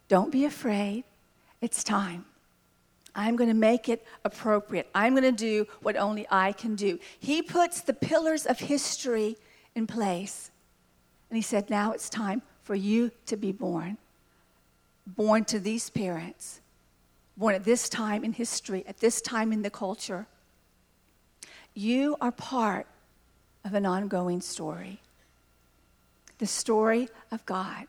Don't 0.08 0.30
be 0.30 0.44
afraid. 0.44 1.04
It's 1.64 1.83
time. 1.83 2.26
I'm 3.14 3.37
going 3.37 3.49
to 3.49 3.54
make 3.54 3.88
it 3.88 4.04
appropriate. 4.23 4.87
I'm 4.94 5.14
going 5.14 5.23
to 5.23 5.33
do 5.33 5.66
what 5.80 5.97
only 5.97 6.26
I 6.30 6.52
can 6.52 6.75
do. 6.75 6.99
He 7.18 7.40
puts 7.40 7.80
the 7.80 7.94
pillars 7.94 8.44
of 8.44 8.59
history 8.59 9.38
in 9.75 9.87
place. 9.87 10.50
And 11.30 11.38
he 11.38 11.40
said, 11.40 11.71
Now 11.71 11.92
it's 11.92 12.11
time 12.11 12.42
for 12.64 12.75
you 12.75 13.12
to 13.25 13.38
be 13.38 13.50
born. 13.50 13.97
Born 15.06 15.47
to 15.47 15.59
these 15.59 15.88
parents, 15.88 16.61
born 17.35 17.54
at 17.54 17.64
this 17.64 17.88
time 17.88 18.25
in 18.25 18.35
history, 18.35 18.85
at 18.87 18.99
this 18.99 19.23
time 19.23 19.50
in 19.50 19.62
the 19.62 19.71
culture. 19.71 20.26
You 21.73 22.18
are 22.21 22.30
part 22.30 22.87
of 23.64 23.73
an 23.73 23.87
ongoing 23.87 24.42
story 24.42 25.00
the 26.37 26.47
story 26.47 27.09
of 27.33 27.47
God. 27.47 27.87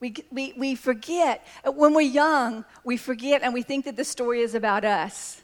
We, 0.00 0.14
we, 0.32 0.54
we 0.56 0.74
forget, 0.74 1.46
uh, 1.64 1.72
when 1.72 1.94
we're 1.94 2.00
young, 2.00 2.64
we 2.84 2.96
forget 2.96 3.42
and 3.42 3.52
we 3.52 3.62
think 3.62 3.84
that 3.84 3.96
the 3.96 4.04
story 4.04 4.40
is 4.40 4.54
about 4.54 4.84
us. 4.84 5.42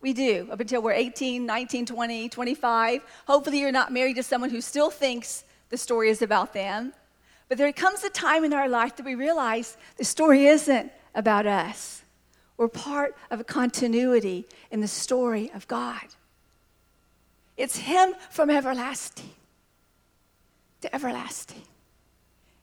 We 0.00 0.12
do, 0.12 0.48
up 0.50 0.60
until 0.60 0.82
we're 0.82 0.92
18, 0.92 1.46
19, 1.46 1.86
20, 1.86 2.28
25. 2.28 3.02
Hopefully, 3.26 3.60
you're 3.60 3.72
not 3.72 3.92
married 3.92 4.16
to 4.16 4.22
someone 4.22 4.50
who 4.50 4.60
still 4.60 4.90
thinks 4.90 5.44
the 5.70 5.76
story 5.76 6.10
is 6.10 6.20
about 6.20 6.52
them. 6.52 6.92
But 7.48 7.58
there 7.58 7.72
comes 7.72 8.02
a 8.02 8.10
time 8.10 8.44
in 8.44 8.52
our 8.52 8.68
life 8.68 8.96
that 8.96 9.06
we 9.06 9.14
realize 9.14 9.76
the 9.96 10.04
story 10.04 10.46
isn't 10.46 10.90
about 11.14 11.46
us. 11.46 12.02
We're 12.56 12.68
part 12.68 13.16
of 13.30 13.40
a 13.40 13.44
continuity 13.44 14.46
in 14.70 14.80
the 14.80 14.88
story 14.88 15.50
of 15.54 15.68
God. 15.68 16.06
It's 17.56 17.76
Him 17.76 18.14
from 18.30 18.50
everlasting 18.50 19.30
to 20.82 20.94
everlasting. 20.94 21.62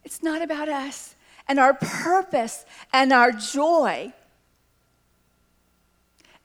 It's 0.03 0.21
not 0.21 0.41
about 0.41 0.69
us 0.69 1.15
and 1.47 1.59
our 1.59 1.73
purpose 1.73 2.65
and 2.91 3.11
our 3.11 3.31
joy. 3.31 4.13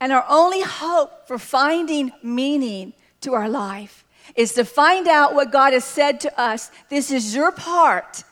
And 0.00 0.12
our 0.12 0.24
only 0.28 0.62
hope 0.62 1.26
for 1.26 1.38
finding 1.38 2.12
meaning 2.22 2.92
to 3.20 3.34
our 3.34 3.48
life 3.48 4.04
is 4.36 4.54
to 4.54 4.64
find 4.64 5.08
out 5.08 5.34
what 5.34 5.50
God 5.50 5.72
has 5.72 5.84
said 5.84 6.20
to 6.20 6.40
us. 6.40 6.70
This 6.88 7.10
is 7.10 7.34
your 7.34 7.50
part 7.50 8.22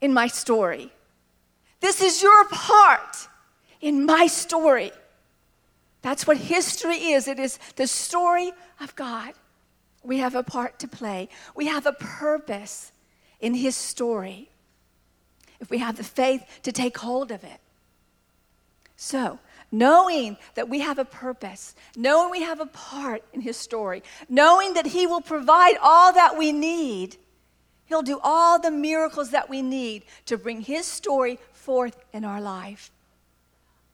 in 0.00 0.14
my 0.14 0.26
story. 0.26 0.90
This 1.80 2.00
is 2.00 2.22
your 2.22 2.44
part 2.48 3.28
in 3.80 4.06
my 4.06 4.26
story. 4.26 4.92
That's 6.00 6.26
what 6.26 6.36
history 6.36 7.12
is 7.12 7.28
it 7.28 7.38
is 7.38 7.58
the 7.76 7.86
story 7.86 8.52
of 8.80 8.94
God. 8.96 9.34
We 10.02 10.18
have 10.18 10.34
a 10.34 10.42
part 10.42 10.78
to 10.80 10.88
play, 10.88 11.28
we 11.54 11.66
have 11.66 11.86
a 11.86 11.92
purpose 11.92 12.92
in 13.40 13.54
His 13.54 13.76
story 13.76 14.51
if 15.62 15.70
we 15.70 15.78
have 15.78 15.96
the 15.96 16.04
faith 16.04 16.44
to 16.64 16.72
take 16.72 16.98
hold 16.98 17.30
of 17.30 17.44
it. 17.44 17.60
So, 18.96 19.38
knowing 19.70 20.36
that 20.54 20.68
we 20.68 20.80
have 20.80 20.98
a 20.98 21.04
purpose, 21.04 21.74
knowing 21.96 22.30
we 22.30 22.42
have 22.42 22.60
a 22.60 22.66
part 22.66 23.22
in 23.32 23.40
His 23.40 23.56
story, 23.56 24.02
knowing 24.28 24.74
that 24.74 24.86
He 24.86 25.06
will 25.06 25.20
provide 25.20 25.76
all 25.80 26.12
that 26.12 26.36
we 26.36 26.52
need, 26.52 27.16
He'll 27.86 28.02
do 28.02 28.20
all 28.22 28.58
the 28.58 28.70
miracles 28.70 29.30
that 29.30 29.48
we 29.48 29.62
need 29.62 30.04
to 30.26 30.36
bring 30.36 30.60
His 30.60 30.84
story 30.84 31.38
forth 31.52 32.04
in 32.12 32.24
our 32.24 32.40
life. 32.40 32.90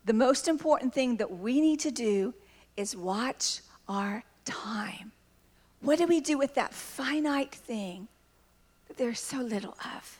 The 0.06 0.14
most 0.14 0.48
important 0.48 0.94
thing 0.94 1.16
that 1.16 1.38
we 1.38 1.60
need 1.60 1.80
to 1.80 1.90
do 1.90 2.34
is 2.76 2.96
watch 2.96 3.60
our 3.87 4.25
time. 4.46 5.12
What 5.80 5.98
do 5.98 6.06
we 6.06 6.20
do 6.20 6.38
with 6.38 6.54
that 6.54 6.72
finite 6.72 7.54
thing 7.54 8.08
that 8.88 8.96
there's 8.96 9.20
so 9.20 9.38
little 9.38 9.76
of? 9.84 10.18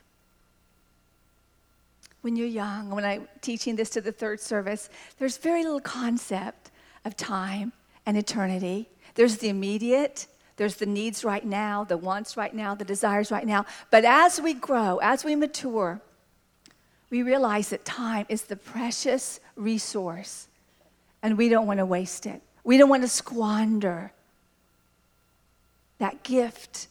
When 2.23 2.37
you're 2.37 2.47
young, 2.47 2.91
when 2.91 3.05
I'm 3.05 3.29
teaching 3.41 3.77
this 3.77 3.91
to 3.91 4.01
the 4.01 4.13
third 4.13 4.41
service, 4.41 4.91
there's 5.19 5.39
very 5.39 5.63
little 5.63 5.81
concept 5.81 6.71
of 7.05 7.17
time 7.17 7.73
and 8.05 8.17
eternity. 8.17 8.89
There's 9.15 9.39
the 9.39 9.49
immediate, 9.49 10.27
there's 10.57 10.77
the 10.77 10.87
needs 10.87 11.25
right 11.25 11.45
now, 11.45 11.85
the 11.85 11.97
wants 11.97 12.37
right 12.37 12.53
now, 12.53 12.75
the 12.75 12.85
desires 12.85 13.31
right 13.31 13.47
now. 13.47 13.67
But 13.91 14.05
as 14.05 14.41
we 14.41 14.55
grow, 14.55 14.99
as 14.99 15.25
we 15.25 15.37
mature, 15.37 16.01
we 17.11 17.23
realize 17.23 17.71
that 17.71 17.85
time 17.85 18.27
is 18.29 18.43
the 18.43 18.57
precious 18.57 19.41
resource 19.57 20.49
and 21.23 21.39
we 21.39 21.49
don't 21.49 21.67
want 21.67 21.79
to 21.79 21.87
waste 21.87 22.27
it. 22.27 22.43
We 22.65 22.77
don't 22.77 22.89
want 22.89 23.03
to 23.03 23.09
squander 23.09 24.13
that 25.99 26.23
gift 26.23 26.89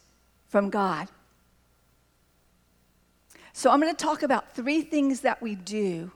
from 0.48 0.70
God. 0.70 1.08
So 3.58 3.72
I'm 3.72 3.80
going 3.80 3.92
to 3.92 4.04
talk 4.04 4.22
about 4.22 4.54
three 4.54 4.82
things 4.82 5.22
that 5.22 5.42
we 5.42 5.56
do 5.56 6.12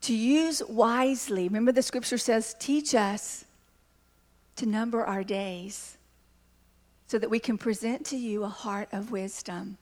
to 0.00 0.14
use 0.14 0.62
wisely. 0.66 1.46
Remember, 1.46 1.70
the 1.70 1.82
scripture 1.82 2.16
says, 2.16 2.56
teach 2.58 2.94
us 2.94 3.44
to 4.56 4.64
number 4.64 5.04
our 5.04 5.22
days 5.22 5.98
so 7.08 7.18
that 7.18 7.28
we 7.28 7.38
can 7.38 7.58
present 7.58 8.06
to 8.06 8.16
you 8.16 8.42
a 8.42 8.48
heart 8.48 8.88
of 8.90 9.10
wisdom. 9.10 9.76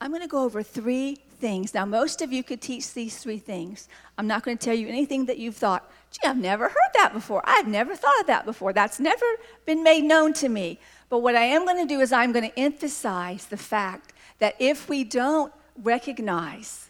I'm 0.00 0.12
going 0.12 0.22
to 0.22 0.28
go 0.28 0.44
over 0.44 0.62
three 0.62 1.16
things. 1.40 1.74
Now, 1.74 1.86
most 1.86 2.22
of 2.22 2.32
you 2.32 2.44
could 2.44 2.60
teach 2.60 2.94
these 2.94 3.18
three 3.18 3.38
things. 3.38 3.88
I'm 4.16 4.28
not 4.28 4.44
going 4.44 4.56
to 4.56 4.64
tell 4.64 4.76
you 4.76 4.86
anything 4.86 5.26
that 5.26 5.38
you've 5.38 5.56
thought, 5.56 5.90
gee, 6.12 6.28
I've 6.28 6.36
never 6.36 6.68
heard 6.68 6.92
that 6.94 7.12
before. 7.12 7.42
I've 7.44 7.66
never 7.66 7.96
thought 7.96 8.20
of 8.20 8.28
that 8.28 8.44
before. 8.44 8.72
That's 8.72 9.00
never 9.00 9.26
been 9.64 9.82
made 9.82 10.04
known 10.04 10.34
to 10.34 10.48
me. 10.48 10.78
But 11.08 11.20
what 11.20 11.36
I 11.36 11.44
am 11.44 11.64
going 11.64 11.86
to 11.86 11.94
do 11.94 12.00
is 12.00 12.12
I'm 12.12 12.32
going 12.32 12.50
to 12.50 12.58
emphasize 12.58 13.46
the 13.46 13.56
fact 13.56 14.12
that 14.38 14.56
if 14.58 14.88
we 14.88 15.04
don't 15.04 15.52
recognize, 15.82 16.88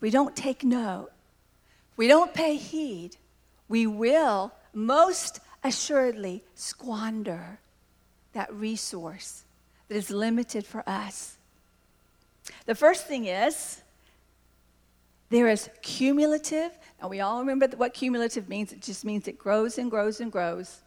we 0.00 0.10
don't 0.10 0.36
take 0.36 0.62
note, 0.62 1.10
we 1.96 2.06
don't 2.06 2.32
pay 2.32 2.56
heed, 2.56 3.16
we 3.68 3.86
will 3.86 4.52
most 4.72 5.40
assuredly 5.64 6.44
squander 6.54 7.58
that 8.32 8.52
resource 8.52 9.42
that 9.88 9.96
is 9.96 10.10
limited 10.10 10.66
for 10.66 10.88
us. 10.88 11.36
The 12.66 12.74
first 12.74 13.06
thing 13.06 13.26
is 13.26 13.82
there 15.30 15.48
is 15.48 15.68
cumulative. 15.82 16.76
and 17.00 17.10
we 17.10 17.20
all 17.20 17.40
remember 17.40 17.66
what 17.76 17.94
cumulative 17.94 18.48
means. 18.48 18.72
It 18.72 18.82
just 18.82 19.04
means 19.04 19.26
it 19.26 19.38
grows 19.38 19.78
and 19.78 19.90
grows 19.90 20.20
and 20.20 20.30
grows. 20.30 20.82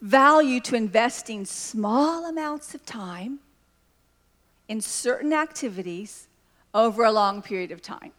Value 0.00 0.60
to 0.60 0.76
investing 0.76 1.44
small 1.44 2.26
amounts 2.26 2.74
of 2.74 2.84
time 2.86 3.40
in 4.68 4.80
certain 4.80 5.32
activities 5.32 6.28
over 6.74 7.04
a 7.04 7.12
long 7.12 7.42
period 7.42 7.72
of 7.72 7.82
time. 7.82 8.12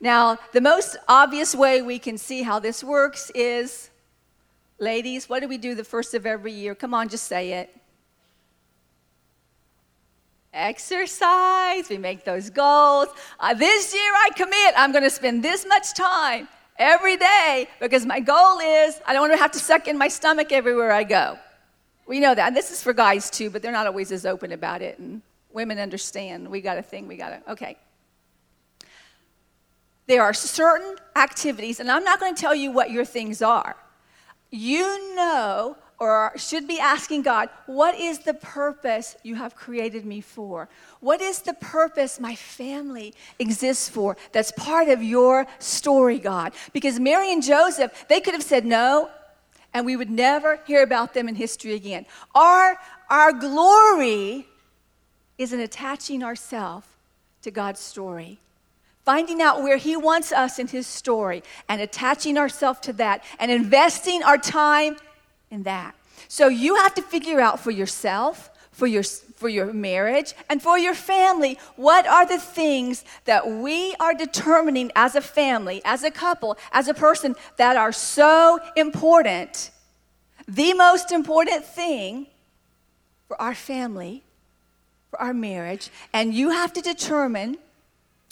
Now, 0.00 0.38
the 0.52 0.60
most 0.60 0.96
obvious 1.08 1.54
way 1.54 1.82
we 1.82 1.98
can 1.98 2.18
see 2.18 2.42
how 2.42 2.58
this 2.58 2.82
works 2.82 3.30
is 3.34 3.90
ladies, 4.78 5.28
what 5.28 5.40
do 5.40 5.48
we 5.48 5.58
do 5.58 5.74
the 5.74 5.84
first 5.84 6.14
of 6.14 6.24
every 6.24 6.52
year? 6.52 6.74
Come 6.74 6.94
on, 6.94 7.08
just 7.08 7.26
say 7.26 7.52
it 7.52 7.74
exercise, 10.52 11.88
we 11.88 11.98
make 11.98 12.24
those 12.24 12.50
goals. 12.50 13.08
Uh, 13.38 13.54
this 13.54 13.94
year 13.94 14.12
I 14.14 14.30
commit, 14.34 14.74
I'm 14.76 14.92
going 14.92 15.04
to 15.04 15.10
spend 15.10 15.42
this 15.42 15.66
much 15.66 15.94
time 15.94 16.48
every 16.78 17.16
day 17.16 17.68
because 17.80 18.06
my 18.06 18.20
goal 18.20 18.58
is 18.60 19.00
I 19.06 19.12
don't 19.12 19.22
want 19.22 19.32
to 19.32 19.38
have 19.38 19.52
to 19.52 19.58
suck 19.58 19.88
in 19.88 19.98
my 19.98 20.08
stomach 20.08 20.52
everywhere 20.52 20.92
I 20.92 21.04
go. 21.04 21.38
We 22.06 22.20
know 22.20 22.34
that. 22.34 22.48
And 22.48 22.56
this 22.56 22.70
is 22.70 22.82
for 22.82 22.92
guys 22.92 23.28
too, 23.30 23.50
but 23.50 23.60
they're 23.60 23.72
not 23.72 23.86
always 23.86 24.12
as 24.12 24.24
open 24.24 24.52
about 24.52 24.80
it. 24.80 24.98
And 24.98 25.20
women 25.52 25.78
understand. 25.78 26.48
We 26.48 26.60
got 26.60 26.78
a 26.78 26.82
thing, 26.82 27.08
we 27.08 27.16
got 27.16 27.30
to, 27.30 27.52
okay. 27.52 27.76
There 30.06 30.22
are 30.22 30.32
certain 30.32 30.96
activities, 31.16 31.80
and 31.80 31.90
I'm 31.90 32.04
not 32.04 32.18
going 32.18 32.34
to 32.34 32.40
tell 32.40 32.54
you 32.54 32.70
what 32.72 32.90
your 32.90 33.04
things 33.04 33.42
are. 33.42 33.76
You 34.50 35.14
know 35.14 35.76
or 36.00 36.32
should 36.36 36.68
be 36.68 36.78
asking 36.78 37.22
God, 37.22 37.48
what 37.66 37.98
is 37.98 38.20
the 38.20 38.34
purpose 38.34 39.16
you 39.24 39.34
have 39.34 39.56
created 39.56 40.06
me 40.06 40.20
for? 40.20 40.68
What 41.00 41.20
is 41.20 41.40
the 41.40 41.54
purpose 41.54 42.20
my 42.20 42.36
family 42.36 43.14
exists 43.38 43.88
for 43.88 44.16
that's 44.30 44.52
part 44.52 44.88
of 44.88 45.02
your 45.02 45.46
story, 45.58 46.18
God? 46.18 46.52
Because 46.72 47.00
Mary 47.00 47.32
and 47.32 47.42
Joseph, 47.42 48.06
they 48.08 48.20
could 48.20 48.34
have 48.34 48.44
said 48.44 48.64
no, 48.64 49.10
and 49.74 49.84
we 49.84 49.96
would 49.96 50.10
never 50.10 50.60
hear 50.66 50.82
about 50.82 51.14
them 51.14 51.28
in 51.28 51.34
history 51.34 51.74
again. 51.74 52.06
Our, 52.34 52.78
our 53.10 53.32
glory 53.32 54.46
is 55.36 55.52
in 55.52 55.60
attaching 55.60 56.22
ourselves 56.22 56.86
to 57.42 57.50
God's 57.50 57.80
story. 57.80 58.38
Finding 59.04 59.42
out 59.42 59.62
where 59.62 59.78
He 59.78 59.96
wants 59.96 60.32
us 60.32 60.58
in 60.58 60.68
His 60.68 60.86
story 60.86 61.42
and 61.68 61.80
attaching 61.80 62.38
ourselves 62.38 62.78
to 62.80 62.92
that 62.94 63.24
and 63.40 63.50
investing 63.50 64.22
our 64.22 64.38
time 64.38 64.96
in 65.50 65.62
that. 65.64 65.94
So 66.28 66.48
you 66.48 66.76
have 66.76 66.94
to 66.94 67.02
figure 67.02 67.40
out 67.40 67.60
for 67.60 67.70
yourself, 67.70 68.50
for 68.72 68.86
your, 68.86 69.02
for 69.02 69.48
your 69.48 69.72
marriage, 69.72 70.34
and 70.48 70.62
for 70.62 70.78
your 70.78 70.94
family 70.94 71.58
what 71.76 72.06
are 72.06 72.26
the 72.26 72.38
things 72.38 73.04
that 73.24 73.48
we 73.48 73.94
are 74.00 74.14
determining 74.14 74.90
as 74.96 75.14
a 75.14 75.20
family, 75.20 75.80
as 75.84 76.02
a 76.02 76.10
couple, 76.10 76.58
as 76.72 76.88
a 76.88 76.94
person 76.94 77.36
that 77.56 77.76
are 77.76 77.92
so 77.92 78.58
important. 78.76 79.70
The 80.46 80.74
most 80.74 81.12
important 81.12 81.64
thing 81.64 82.26
for 83.26 83.40
our 83.40 83.54
family, 83.54 84.22
for 85.10 85.20
our 85.20 85.34
marriage, 85.34 85.90
and 86.12 86.34
you 86.34 86.50
have 86.50 86.72
to 86.72 86.80
determine 86.80 87.58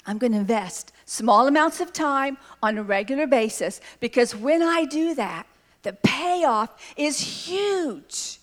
I'm 0.07 0.19
going 0.19 0.33
to 0.33 0.39
invest 0.39 0.93
small 1.05 1.49
amounts 1.49 1.81
of 1.81 1.93
time 1.93 2.39
on 2.63 2.79
a 2.79 2.83
regular 2.83 3.27
basis 3.27 3.81
because 3.99 4.37
when 4.37 4.63
I 4.63 4.85
do 4.85 5.15
that, 5.17 5.47
the 5.87 5.93
payoff 5.93 6.71
is 6.97 7.21
huge. 7.21 8.41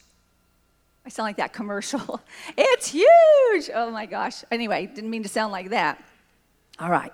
I 1.05 1.09
sound 1.09 1.27
like 1.27 1.37
that 1.37 1.51
commercial. 1.51 2.21
It's 2.57 2.87
huge. 2.87 3.69
Oh 3.75 3.91
my 3.91 4.05
gosh. 4.05 4.45
Anyway, 4.49 4.85
didn't 4.85 5.09
mean 5.09 5.23
to 5.23 5.29
sound 5.29 5.51
like 5.51 5.69
that. 5.71 6.01
All 6.79 6.89
right. 6.89 7.11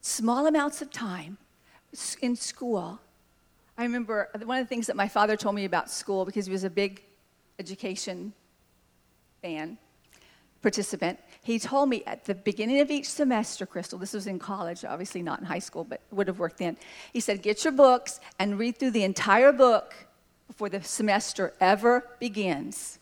Small 0.00 0.48
amounts 0.48 0.82
of 0.82 0.90
time 0.90 1.38
in 2.20 2.34
school. 2.34 2.98
I 3.76 3.84
remember 3.84 4.28
one 4.44 4.58
of 4.58 4.64
the 4.64 4.68
things 4.68 4.88
that 4.88 4.96
my 4.96 5.06
father 5.06 5.36
told 5.36 5.54
me 5.54 5.64
about 5.64 5.88
school 5.88 6.24
because 6.24 6.46
he 6.46 6.52
was 6.52 6.64
a 6.64 6.70
big 6.70 7.02
education 7.60 8.32
fan, 9.40 9.78
participant. 10.62 11.18
He 11.42 11.58
told 11.58 11.88
me 11.88 12.02
at 12.06 12.24
the 12.24 12.34
beginning 12.34 12.80
of 12.80 12.90
each 12.90 13.08
semester, 13.08 13.64
Crystal, 13.66 13.98
this 13.98 14.12
was 14.12 14.26
in 14.26 14.38
college, 14.38 14.84
obviously 14.84 15.22
not 15.22 15.40
in 15.40 15.46
high 15.46 15.58
school, 15.60 15.84
but 15.84 16.00
would 16.10 16.26
have 16.26 16.38
worked 16.38 16.58
then. 16.58 16.76
He 17.12 17.20
said, 17.20 17.42
Get 17.42 17.64
your 17.64 17.72
books 17.72 18.20
and 18.38 18.58
read 18.58 18.78
through 18.78 18.92
the 18.92 19.04
entire 19.04 19.52
book 19.52 19.94
before 20.46 20.68
the 20.68 20.82
semester 20.82 21.52
ever 21.60 22.04
begins. 22.18 22.98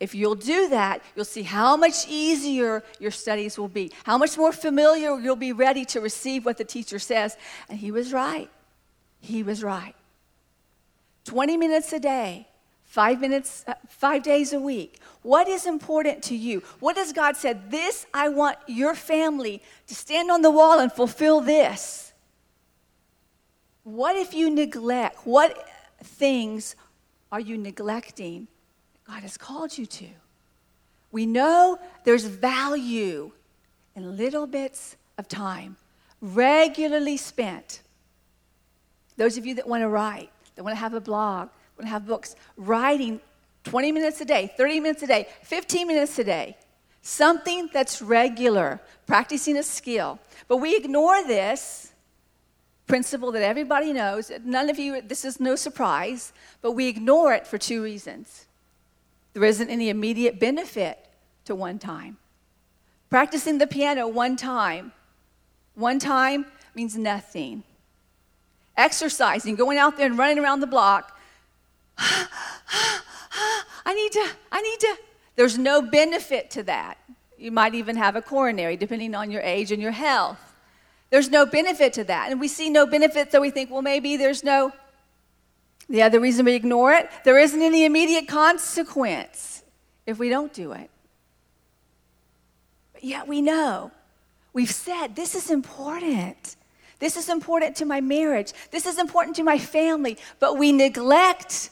If 0.00 0.14
you'll 0.14 0.34
do 0.34 0.68
that, 0.70 1.02
you'll 1.14 1.24
see 1.24 1.42
how 1.42 1.76
much 1.76 2.08
easier 2.08 2.82
your 2.98 3.12
studies 3.12 3.56
will 3.56 3.68
be, 3.68 3.92
how 4.04 4.18
much 4.18 4.36
more 4.36 4.52
familiar 4.52 5.18
you'll 5.18 5.36
be 5.36 5.52
ready 5.52 5.84
to 5.86 6.00
receive 6.00 6.44
what 6.44 6.58
the 6.58 6.64
teacher 6.64 6.98
says. 6.98 7.36
And 7.68 7.78
he 7.78 7.92
was 7.92 8.12
right. 8.12 8.50
He 9.20 9.42
was 9.42 9.62
right. 9.62 9.94
20 11.24 11.56
minutes 11.56 11.92
a 11.92 12.00
day 12.00 12.48
five 12.92 13.22
minutes, 13.22 13.64
uh, 13.66 13.72
five 13.88 14.22
days 14.22 14.52
a 14.52 14.60
week. 14.60 15.00
What 15.22 15.48
is 15.48 15.64
important 15.64 16.22
to 16.24 16.36
you? 16.36 16.62
What 16.78 16.98
has 16.98 17.10
God 17.10 17.38
said? 17.38 17.70
This, 17.70 18.04
I 18.12 18.28
want 18.28 18.58
your 18.66 18.94
family 18.94 19.62
to 19.86 19.94
stand 19.94 20.30
on 20.30 20.42
the 20.42 20.50
wall 20.50 20.78
and 20.78 20.92
fulfill 20.92 21.40
this. 21.40 22.12
What 23.84 24.14
if 24.16 24.34
you 24.34 24.50
neglect? 24.50 25.26
What 25.26 25.66
things 26.04 26.76
are 27.30 27.40
you 27.40 27.56
neglecting 27.56 28.46
God 29.06 29.22
has 29.22 29.38
called 29.38 29.78
you 29.78 29.86
to? 29.86 30.08
We 31.12 31.24
know 31.24 31.78
there's 32.04 32.26
value 32.26 33.32
in 33.96 34.18
little 34.18 34.46
bits 34.46 34.98
of 35.16 35.28
time, 35.28 35.76
regularly 36.20 37.16
spent. 37.16 37.80
Those 39.16 39.38
of 39.38 39.46
you 39.46 39.54
that 39.54 39.66
want 39.66 39.80
to 39.80 39.88
write, 39.88 40.30
that 40.56 40.62
want 40.62 40.76
to 40.76 40.80
have 40.80 40.92
a 40.92 41.00
blog, 41.00 41.48
want 41.76 41.86
to 41.86 41.90
have 41.90 42.06
books, 42.06 42.36
writing 42.56 43.20
20 43.64 43.92
minutes 43.92 44.20
a 44.20 44.24
day, 44.24 44.52
30 44.56 44.80
minutes 44.80 45.02
a 45.02 45.06
day, 45.06 45.28
15 45.42 45.86
minutes 45.86 46.18
a 46.18 46.24
day. 46.24 46.56
Something 47.02 47.68
that's 47.72 48.00
regular, 48.00 48.80
practicing 49.06 49.56
a 49.56 49.62
skill. 49.62 50.18
But 50.48 50.58
we 50.58 50.76
ignore 50.76 51.26
this 51.26 51.92
principle 52.86 53.32
that 53.32 53.42
everybody 53.42 53.92
knows. 53.92 54.30
None 54.44 54.70
of 54.70 54.78
you, 54.78 55.00
this 55.02 55.24
is 55.24 55.40
no 55.40 55.56
surprise, 55.56 56.32
but 56.60 56.72
we 56.72 56.88
ignore 56.88 57.32
it 57.32 57.46
for 57.46 57.58
two 57.58 57.82
reasons. 57.82 58.46
There 59.32 59.44
isn't 59.44 59.70
any 59.70 59.88
immediate 59.88 60.38
benefit 60.38 61.08
to 61.46 61.54
one 61.54 61.78
time. 61.78 62.18
Practicing 63.10 63.58
the 63.58 63.66
piano 63.66 64.06
one 64.08 64.36
time, 64.36 64.92
one 65.74 65.98
time 65.98 66.46
means 66.74 66.96
nothing. 66.96 67.62
Exercising, 68.76 69.54
going 69.54 69.78
out 69.78 69.96
there 69.96 70.06
and 70.06 70.18
running 70.18 70.38
around 70.38 70.60
the 70.60 70.66
block, 70.66 71.11
I 73.84 73.94
need 73.94 74.12
to, 74.12 74.28
I 74.50 74.62
need 74.62 74.80
to. 74.80 74.96
There's 75.36 75.58
no 75.58 75.82
benefit 75.82 76.50
to 76.52 76.62
that. 76.64 76.98
You 77.38 77.50
might 77.50 77.74
even 77.74 77.96
have 77.96 78.16
a 78.16 78.22
coronary, 78.22 78.76
depending 78.76 79.14
on 79.14 79.30
your 79.30 79.42
age 79.42 79.72
and 79.72 79.82
your 79.82 79.92
health. 79.92 80.38
There's 81.10 81.28
no 81.28 81.44
benefit 81.44 81.92
to 81.94 82.04
that. 82.04 82.30
And 82.30 82.40
we 82.40 82.48
see 82.48 82.70
no 82.70 82.86
benefit, 82.86 83.32
so 83.32 83.40
we 83.40 83.50
think, 83.50 83.70
well, 83.70 83.82
maybe 83.82 84.16
there's 84.16 84.42
no. 84.42 84.72
The 85.88 86.02
other 86.02 86.20
reason 86.20 86.46
we 86.46 86.54
ignore 86.54 86.92
it, 86.92 87.10
there 87.24 87.38
isn't 87.38 87.60
any 87.60 87.84
immediate 87.84 88.28
consequence 88.28 89.62
if 90.06 90.18
we 90.18 90.28
don't 90.28 90.52
do 90.52 90.72
it. 90.72 90.88
But 92.92 93.04
yet 93.04 93.28
we 93.28 93.42
know. 93.42 93.90
We've 94.52 94.70
said 94.70 95.16
this 95.16 95.34
is 95.34 95.50
important. 95.50 96.56
This 96.98 97.16
is 97.16 97.28
important 97.28 97.76
to 97.76 97.84
my 97.84 98.00
marriage. 98.00 98.52
This 98.70 98.86
is 98.86 98.98
important 98.98 99.36
to 99.36 99.42
my 99.42 99.58
family. 99.58 100.18
But 100.38 100.56
we 100.56 100.72
neglect 100.72 101.70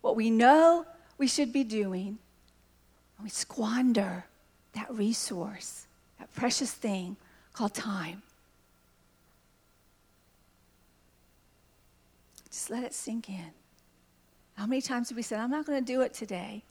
what 0.00 0.16
we 0.16 0.30
know 0.30 0.86
we 1.18 1.26
should 1.26 1.52
be 1.52 1.64
doing, 1.64 2.18
and 3.16 3.24
we 3.24 3.28
squander 3.28 4.24
that 4.72 4.90
resource, 4.92 5.86
that 6.18 6.34
precious 6.34 6.72
thing 6.72 7.16
called 7.52 7.74
time. 7.74 8.22
Just 12.50 12.70
let 12.70 12.84
it 12.84 12.94
sink 12.94 13.28
in. 13.28 13.50
How 14.56 14.66
many 14.66 14.80
times 14.80 15.10
have 15.10 15.16
we 15.16 15.22
said, 15.22 15.40
I'm 15.40 15.50
not 15.50 15.66
going 15.66 15.84
to 15.84 15.92
do 15.92 16.00
it 16.00 16.14
today? 16.14 16.62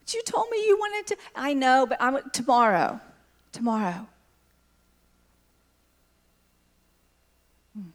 But 0.00 0.14
you 0.14 0.22
told 0.22 0.50
me 0.50 0.58
you 0.66 0.76
wanted 0.76 1.06
to. 1.08 1.16
I 1.34 1.54
know, 1.54 1.86
but 1.86 1.98
I'm 2.00 2.18
tomorrow. 2.30 3.00
Tomorrow. 3.52 4.06
Hmm. 7.74 7.88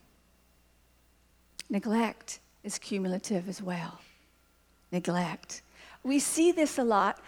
Neglect 1.69 2.39
is 2.63 2.77
cumulative 2.79 3.47
as 3.47 3.61
well 3.61 3.99
neglect. 4.91 5.61
We 6.03 6.19
see 6.19 6.51
this 6.51 6.77
a 6.77 6.83
lot 6.83 7.19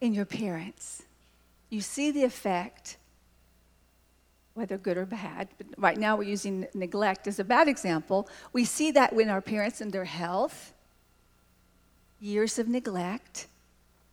in 0.00 0.14
your 0.14 0.24
parents. 0.24 1.02
You 1.68 1.80
see 1.80 2.10
the 2.10 2.24
effect, 2.24 2.96
whether 4.54 4.76
good 4.76 4.96
or 4.96 5.06
bad, 5.06 5.48
but 5.58 5.66
right 5.76 5.96
now 5.98 6.16
we're 6.16 6.24
using 6.24 6.66
neglect 6.74 7.26
as 7.26 7.38
a 7.38 7.44
bad 7.44 7.68
example. 7.68 8.28
We 8.52 8.64
see 8.64 8.90
that 8.92 9.14
when 9.14 9.28
our 9.28 9.40
parents 9.40 9.80
and 9.80 9.92
their 9.92 10.04
health, 10.04 10.72
years 12.20 12.58
of 12.58 12.68
neglect, 12.68 13.46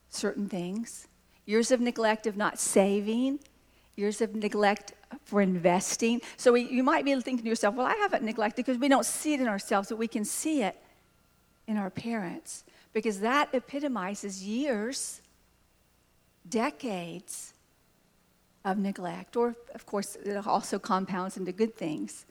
certain 0.10 0.48
things, 0.48 1.08
years 1.46 1.72
of 1.72 1.80
neglect 1.80 2.28
of 2.28 2.38
not 2.38 2.60
saving, 2.60 3.40
years 3.96 4.22
of 4.22 4.36
neglect 4.36 4.94
for 5.24 5.42
investing. 5.42 6.22
So 6.36 6.54
we, 6.54 6.64
you 6.64 6.84
might 6.84 7.06
be 7.06 7.14
thinking 7.16 7.44
to 7.44 7.50
yourself, 7.50 7.76
well, 7.76 7.88
I 7.88 7.96
haven't 7.96 8.24
neglected 8.24 8.66
because 8.66 8.78
we 8.78 8.88
don't 8.88 9.06
see 9.06 9.34
it 9.34 9.40
in 9.40 9.48
ourselves, 9.48 9.90
but 9.90 9.98
we 9.98 10.08
can 10.08 10.26
see 10.26 10.62
it 10.62 10.78
in 11.68 11.78
our 11.78 11.90
parents 11.90 12.64
because 12.94 13.20
that 13.20 13.50
epitomizes 13.54 14.44
years, 14.44 15.22
decades 16.48 17.54
of 18.66 18.78
neglect. 18.78 19.36
Or, 19.36 19.56
of 19.76 19.86
course, 19.86 20.16
it 20.16 20.48
also 20.48 20.80
compounds 20.80 21.38
into 21.38 21.52
good 21.52 21.76
things. 21.76 22.26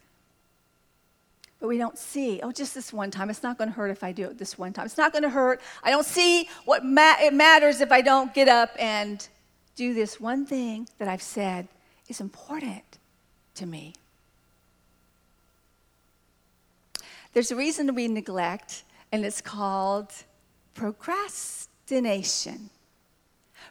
But 1.61 1.69
we 1.69 1.79
don't 1.79 1.97
see, 1.97 2.41
oh, 2.43 2.53
just 2.53 2.75
this 2.75 2.93
one 2.93 3.11
time. 3.11 3.31
It's 3.31 3.43
not 3.43 3.57
going 3.57 3.71
to 3.71 3.75
hurt 3.75 3.91
if 3.91 4.05
I 4.05 4.13
do 4.13 4.25
it 4.25 4.39
this 4.39 4.59
one 4.59 4.73
time. 4.73 4.85
It's 4.87 4.99
not 4.99 5.13
going 5.13 5.23
to 5.23 5.31
hurt. 5.31 5.61
I 5.83 5.91
don't 5.91 6.05
see 6.05 6.49
what 6.65 6.85
ma- 6.85 7.17
it 7.21 7.33
matters 7.33 7.81
if 7.81 7.93
I 7.93 8.03
don't 8.03 8.35
get 8.35 8.49
up 8.49 8.71
and 8.79 9.27
do 9.75 9.95
this 9.95 10.21
one 10.21 10.45
thing 10.45 10.89
that 10.99 11.09
I've 11.09 11.23
said 11.23 11.69
is 12.09 12.21
important 12.21 12.99
to 13.55 13.67
me. 13.67 13.95
There's 17.33 17.51
a 17.51 17.57
reason 17.57 17.95
we 17.95 18.09
neglect 18.09 18.83
and 19.17 19.25
it's 19.25 19.41
called 19.41 20.13
procrastination. 20.75 22.69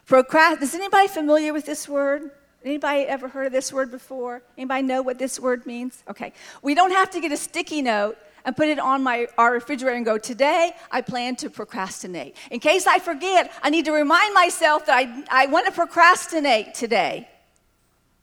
Procrast- 0.08 0.60
Is 0.60 0.74
anybody 0.74 1.06
familiar 1.06 1.52
with 1.52 1.64
this 1.64 1.88
word? 1.88 2.32
Anybody 2.64 3.02
ever 3.02 3.28
heard 3.28 3.46
of 3.46 3.52
this 3.52 3.72
word 3.72 3.92
before? 3.92 4.42
Anybody 4.58 4.82
know 4.82 5.02
what 5.02 5.20
this 5.20 5.38
word 5.38 5.64
means? 5.64 6.02
Okay. 6.10 6.32
We 6.62 6.74
don't 6.74 6.90
have 6.90 7.10
to 7.10 7.20
get 7.20 7.30
a 7.30 7.36
sticky 7.36 7.80
note 7.80 8.18
and 8.44 8.56
put 8.56 8.66
it 8.68 8.80
on 8.80 9.04
my 9.04 9.28
our 9.38 9.52
refrigerator 9.52 9.96
and 9.96 10.04
go, 10.04 10.18
today 10.18 10.72
I 10.90 11.00
plan 11.00 11.36
to 11.36 11.48
procrastinate. 11.48 12.36
In 12.50 12.58
case 12.58 12.88
I 12.88 12.98
forget, 12.98 13.52
I 13.62 13.70
need 13.70 13.84
to 13.84 13.92
remind 13.92 14.34
myself 14.34 14.86
that 14.86 14.96
I, 14.96 15.44
I 15.44 15.46
want 15.46 15.66
to 15.66 15.72
procrastinate 15.72 16.74
today. 16.74 17.28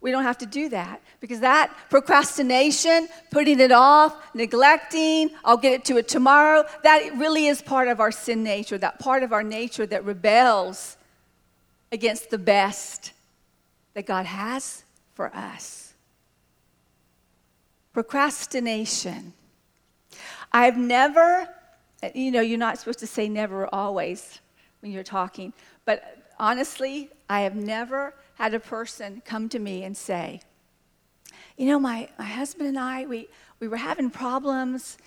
We 0.04 0.12
don't 0.12 0.24
have 0.24 0.39
to 0.39 0.46
do 0.46 0.68
that 0.68 1.02
because 1.22 1.39
that 1.39 1.74
procrastination, 1.89 3.08
putting 3.32 3.62
it 3.62 3.72
off, 3.72 4.13
neglecting, 4.36 5.32
I'll 5.46 5.56
get 5.56 5.72
it 5.72 5.86
to 5.86 5.96
it 5.96 6.10
tomorrow, 6.10 6.66
that 6.84 7.16
really 7.16 7.48
is 7.48 7.62
part 7.62 7.88
of 7.88 8.02
our 8.02 8.12
sin 8.12 8.44
nature, 8.44 8.78
that 8.78 9.00
part 9.00 9.24
of 9.24 9.32
our 9.32 9.44
nature 9.44 9.86
that 9.86 10.04
rebels 10.04 10.98
against 11.89 12.30
the 12.32 12.38
best 12.38 13.13
that 13.94 14.06
God 14.06 14.26
has 14.26 14.84
for 15.13 15.34
us. 15.34 15.94
Procrastination. 17.94 19.32
I've 20.52 20.78
never, 20.78 21.48
you 22.13 22.30
know, 22.32 22.42
you're 22.42 22.58
not 22.58 22.78
supposed 22.78 23.00
to 23.00 23.08
say 23.08 23.30
never 23.30 23.74
always 23.74 24.42
when 24.82 24.92
you're 24.92 25.02
talking, 25.02 25.54
but 25.86 26.18
honestly, 26.38 27.10
I 27.30 27.42
have 27.42 27.56
never 27.56 28.13
had 28.44 28.54
a 28.54 28.60
person 28.60 29.22
come 29.24 29.48
to 29.48 29.58
me 29.58 29.86
and 29.86 29.96
say, 29.96 30.42
you 31.56 31.66
know, 31.66 31.80
my, 31.80 32.10
my 32.20 32.26
husband 32.26 32.68
and 32.68 32.78
I, 32.78 33.06
we, 33.06 33.30
we 33.62 33.70
were 33.70 33.78
having 33.78 34.10
problems 34.10 34.98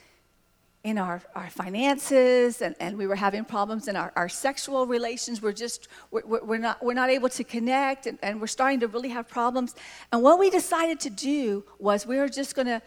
in 0.84 0.96
our, 0.96 1.20
our 1.34 1.50
finances 1.50 2.62
and, 2.62 2.74
and 2.80 2.96
we 2.96 3.06
were 3.06 3.14
having 3.14 3.44
problems 3.44 3.88
in 3.88 3.94
our, 3.94 4.10
our 4.16 4.30
sexual 4.30 4.86
relations. 4.86 5.42
We're 5.42 5.52
just, 5.52 5.88
we're, 6.10 6.22
we're, 6.24 6.56
not, 6.56 6.82
we're 6.82 6.94
not 6.94 7.10
able 7.10 7.28
to 7.28 7.44
connect 7.44 8.06
and, 8.06 8.18
and 8.22 8.40
we're 8.40 8.46
starting 8.46 8.80
to 8.80 8.88
really 8.88 9.10
have 9.10 9.28
problems. 9.28 9.74
And 10.12 10.22
what 10.22 10.38
we 10.38 10.48
decided 10.48 10.98
to 11.00 11.10
do 11.10 11.62
was 11.78 12.06
we 12.06 12.16
were 12.16 12.30
just 12.30 12.54
going 12.54 12.68
to 12.68 12.80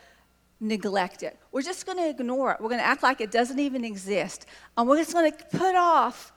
neglect 0.60 1.22
it. 1.22 1.38
We're 1.52 1.62
just 1.62 1.86
going 1.86 2.00
to 2.00 2.10
ignore 2.10 2.54
it. 2.54 2.58
We're 2.60 2.70
going 2.70 2.82
to 2.82 2.88
act 2.88 3.04
like 3.04 3.22
it 3.22 3.30
doesn't 3.30 3.60
even 3.60 3.86
exist. 3.86 4.48
And 4.76 4.90
we're 4.90 4.98
just 4.98 5.14
going 5.14 5.32
to 5.32 5.38
put 5.56 5.76
off 5.76 6.34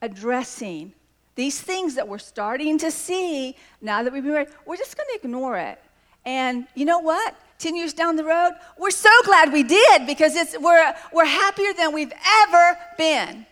addressing 0.00 0.94
these 1.40 1.58
things 1.58 1.94
that 1.94 2.06
we're 2.06 2.18
starting 2.18 2.76
to 2.76 2.90
see 2.90 3.56
now 3.80 4.02
that 4.02 4.12
we've 4.12 4.22
been 4.22 4.32
married. 4.32 4.48
We're 4.66 4.76
just 4.76 4.94
going 4.94 5.08
to 5.08 5.26
ignore 5.26 5.56
it. 5.56 5.80
And 6.26 6.66
you 6.74 6.84
know 6.84 6.98
what? 6.98 7.34
10 7.60 7.74
years 7.76 7.94
down 7.94 8.16
the 8.16 8.24
road, 8.24 8.52
we're 8.78 8.90
so 8.90 9.08
glad 9.24 9.50
we 9.50 9.62
did 9.62 10.06
because 10.06 10.36
it's, 10.36 10.54
we're, 10.58 10.94
we're 11.14 11.24
happier 11.24 11.72
than 11.72 11.94
we've 11.94 12.12
ever 12.42 12.76
been. 12.98 13.46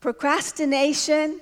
Procrastination 0.00 1.40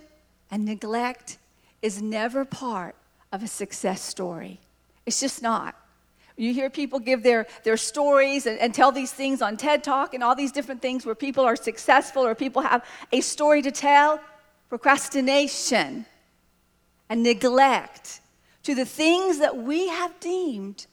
and 0.53 0.65
neglect 0.65 1.39
is 1.83 2.01
never 2.01 2.45
part 2.45 2.95
of 3.33 3.43
a 3.43 3.49
success 3.49 4.01
story. 4.01 4.61
It's 5.05 5.19
just 5.19 5.43
not. 5.43 5.75
You 6.37 6.55
hear 6.55 6.71
people 6.71 7.01
give 7.01 7.25
their, 7.25 7.49
their 7.65 7.77
stories 7.77 8.47
and, 8.47 8.57
and, 8.61 8.73
tell 8.73 8.93
these 8.93 9.13
things 9.13 9.43
on 9.43 9.57
TED 9.57 9.83
Talk 9.83 10.15
and 10.15 10.23
all 10.23 10.37
these 10.37 10.53
different 10.53 10.81
things 10.81 11.05
where 11.05 11.17
people 11.17 11.45
are 11.45 11.57
successful 11.57 12.25
or 12.25 12.37
people 12.37 12.63
have 12.63 12.85
a 13.11 13.21
story 13.21 13.63
to 13.63 13.73
tell. 13.73 14.21
Procrastination 14.69 16.05
and 17.09 17.23
neglect 17.23 18.21
to 18.65 18.75
the 18.75 18.85
things 18.85 19.39
that 19.39 19.57
we 19.57 19.89
have 19.89 20.19
deemed 20.21 20.87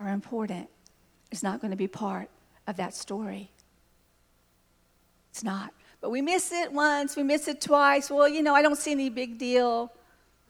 are 0.00 0.08
important 0.08 0.68
is 1.30 1.42
not 1.42 1.60
going 1.60 1.70
to 1.70 1.76
be 1.76 1.86
part 1.88 2.28
of 2.66 2.76
that 2.76 2.94
story. 2.94 3.50
It's 5.30 5.44
not. 5.44 5.72
But 6.00 6.10
we 6.10 6.20
miss 6.20 6.52
it 6.52 6.72
once, 6.72 7.16
we 7.16 7.22
miss 7.22 7.48
it 7.48 7.60
twice. 7.60 8.10
Well, 8.10 8.28
you 8.28 8.42
know, 8.42 8.54
I 8.54 8.62
don't 8.62 8.76
see 8.76 8.92
any 8.92 9.08
big 9.08 9.38
deal. 9.38 9.92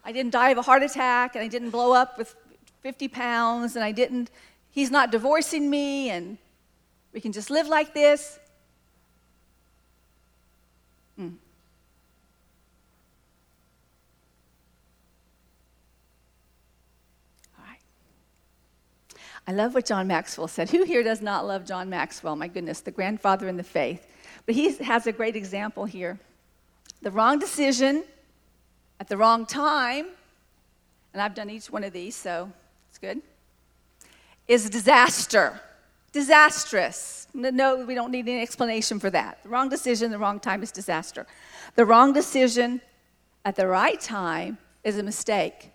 I 0.03 0.11
didn't 0.11 0.31
die 0.31 0.49
of 0.49 0.57
a 0.57 0.61
heart 0.61 0.83
attack, 0.83 1.35
and 1.35 1.43
I 1.43 1.47
didn't 1.47 1.69
blow 1.69 1.93
up 1.93 2.17
with 2.17 2.35
50 2.81 3.07
pounds, 3.07 3.75
and 3.75 3.85
I 3.85 3.91
didn't, 3.91 4.31
he's 4.71 4.91
not 4.91 5.11
divorcing 5.11 5.69
me, 5.69 6.09
and 6.09 6.37
we 7.13 7.21
can 7.21 7.31
just 7.31 7.49
live 7.49 7.67
like 7.67 7.93
this. 7.93 8.39
I 19.45 19.51
love 19.51 19.73
what 19.73 19.85
John 19.85 20.07
Maxwell 20.07 20.47
said. 20.47 20.69
Who 20.69 20.83
here 20.83 21.03
does 21.03 21.21
not 21.21 21.45
love 21.45 21.65
John 21.65 21.89
Maxwell? 21.89 22.35
My 22.35 22.47
goodness, 22.47 22.79
the 22.79 22.91
grandfather 22.91 23.47
in 23.47 23.57
the 23.57 23.63
faith. 23.63 24.07
But 24.45 24.55
he 24.55 24.73
has 24.75 25.05
a 25.05 25.11
great 25.11 25.35
example 25.35 25.85
here. 25.85 26.19
The 27.01 27.11
wrong 27.11 27.39
decision 27.39 28.05
at 28.99 29.09
the 29.09 29.17
wrong 29.17 29.45
time, 29.45 30.07
and 31.11 31.21
I've 31.21 31.35
done 31.35 31.49
each 31.49 31.69
one 31.69 31.83
of 31.83 31.91
these, 31.91 32.15
so 32.15 32.51
it's 32.89 32.97
good, 32.97 33.21
is 34.47 34.69
disaster. 34.69 35.59
Disastrous. 36.13 37.27
No, 37.33 37.85
we 37.85 37.95
don't 37.95 38.11
need 38.11 38.29
any 38.29 38.41
explanation 38.41 38.99
for 38.99 39.09
that. 39.09 39.41
The 39.43 39.49
wrong 39.49 39.67
decision, 39.67 40.11
the 40.11 40.19
wrong 40.19 40.39
time 40.39 40.63
is 40.63 40.71
disaster. 40.71 41.25
The 41.75 41.85
wrong 41.85 42.13
decision 42.13 42.79
at 43.43 43.55
the 43.55 43.67
right 43.67 43.99
time 43.99 44.57
is 44.83 44.97
a 44.97 45.03
mistake. 45.03 45.71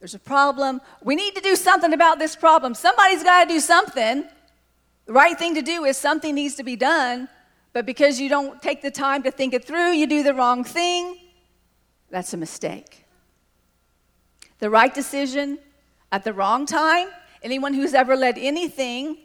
There's 0.00 0.14
a 0.14 0.18
problem. 0.18 0.80
We 1.02 1.14
need 1.14 1.34
to 1.34 1.42
do 1.42 1.54
something 1.54 1.92
about 1.92 2.18
this 2.18 2.34
problem. 2.34 2.74
Somebody's 2.74 3.22
got 3.22 3.44
to 3.44 3.48
do 3.48 3.60
something. 3.60 4.24
The 5.04 5.12
right 5.12 5.38
thing 5.38 5.54
to 5.54 5.62
do 5.62 5.84
is 5.84 5.96
something 5.96 6.34
needs 6.34 6.54
to 6.56 6.64
be 6.64 6.74
done, 6.74 7.28
but 7.72 7.84
because 7.84 8.18
you 8.18 8.28
don't 8.28 8.60
take 8.62 8.80
the 8.80 8.90
time 8.90 9.22
to 9.24 9.30
think 9.30 9.52
it 9.52 9.64
through, 9.64 9.92
you 9.92 10.06
do 10.06 10.22
the 10.22 10.34
wrong 10.34 10.64
thing. 10.64 11.18
That's 12.10 12.32
a 12.32 12.38
mistake. 12.38 13.04
The 14.58 14.70
right 14.70 14.92
decision 14.92 15.58
at 16.10 16.24
the 16.24 16.32
wrong 16.32 16.64
time. 16.64 17.08
Anyone 17.42 17.74
who's 17.74 17.94
ever 17.94 18.16
led 18.16 18.38
anything, 18.38 19.18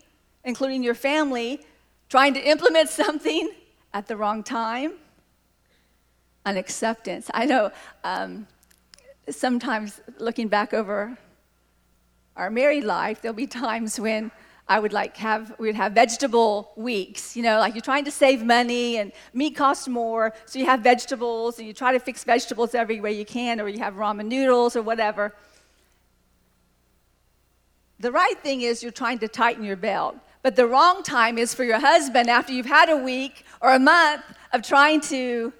including 0.43 0.83
your 0.83 0.93
family, 0.93 1.61
trying 2.09 2.33
to 2.33 2.41
implement 2.41 2.89
something 3.01 3.49
at 3.93 4.07
the 4.07 4.17
wrong 4.17 4.43
time. 4.43 4.93
Unacceptance. 6.45 7.31
I 7.33 7.45
know 7.45 7.71
um, 8.03 8.47
sometimes 9.29 10.01
looking 10.19 10.47
back 10.47 10.73
over 10.73 11.17
our 12.35 12.49
married 12.49 12.83
life, 12.83 13.21
there'll 13.21 13.35
be 13.35 13.47
times 13.47 13.99
when 13.99 14.31
I 14.67 14.79
would 14.79 14.93
like 14.93 15.15
have 15.17 15.53
we'd 15.59 15.75
have 15.75 15.91
vegetable 15.91 16.71
weeks, 16.75 17.35
you 17.35 17.43
know, 17.43 17.59
like 17.59 17.75
you're 17.75 17.81
trying 17.81 18.05
to 18.05 18.11
save 18.11 18.43
money 18.43 18.97
and 18.97 19.11
meat 19.33 19.55
costs 19.55 19.87
more, 19.87 20.33
so 20.45 20.57
you 20.57 20.65
have 20.65 20.79
vegetables 20.79 21.59
and 21.59 21.67
you 21.67 21.73
try 21.73 21.91
to 21.93 21.99
fix 21.99 22.23
vegetables 22.23 22.73
every 22.73 22.99
way 22.99 23.13
you 23.13 23.25
can, 23.25 23.61
or 23.61 23.67
you 23.67 23.79
have 23.79 23.93
ramen 23.93 24.25
noodles 24.25 24.75
or 24.75 24.81
whatever. 24.81 25.35
The 27.99 28.11
right 28.11 28.37
thing 28.41 28.61
is 28.61 28.81
you're 28.81 28.91
trying 28.91 29.19
to 29.19 29.27
tighten 29.27 29.63
your 29.63 29.77
belt. 29.77 30.17
But 30.41 30.55
the 30.55 30.67
wrong 30.67 31.01
time 31.01 31.37
is 31.37 31.53
for 31.53 31.63
your 31.63 31.79
husband 31.79 32.29
after 32.29 32.53
you've 32.53 32.65
had 32.65 32.89
a 32.89 32.97
week 32.97 33.45
or 33.61 33.73
a 33.73 33.79
month 33.79 34.23
of 34.51 34.61
trying 34.61 35.01
to 35.01 35.53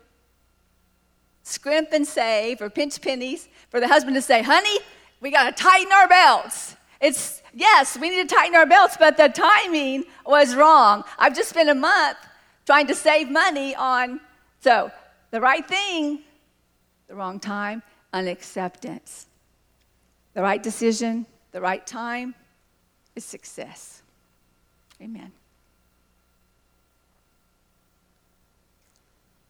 scrimp 1.44 1.90
and 1.92 2.06
save 2.06 2.62
or 2.62 2.70
pinch 2.70 3.02
pennies 3.02 3.48
for 3.76 3.82
the 3.82 3.90
husband 3.90 4.16
to 4.16 4.22
say, 4.22 4.42
honey, 4.42 4.80
we 5.20 5.30
got 5.30 5.54
to 5.54 5.64
tighten 5.64 5.92
our 5.92 6.08
belts. 6.08 6.78
It's, 7.02 7.42
yes, 7.54 7.98
we 8.00 8.10
need 8.10 8.30
to 8.30 8.34
tighten 8.34 8.56
our 8.56 8.66
belts, 8.66 8.96
but 8.98 9.18
the 9.18 9.28
timing 9.28 10.06
was 10.26 10.56
wrong. 10.56 11.04
I've 11.20 11.36
just 11.36 11.50
spent 11.50 11.68
a 11.68 11.76
month 11.76 12.18
trying 12.66 12.88
to 12.88 12.96
save 12.96 13.30
money 13.30 13.76
on, 13.76 14.22
so 14.62 14.92
the 15.32 15.42
right 15.42 15.68
thing, 15.68 16.20
the 17.10 17.16
wrong 17.16 17.38
time, 17.38 17.84
unacceptance. 18.14 19.28
The 20.36 20.42
right 20.42 20.64
decision, 20.64 21.26
the 21.52 21.60
right 21.60 21.86
time 21.86 22.34
is 23.14 23.26
success. 23.26 24.04
Amen. 25.02 25.34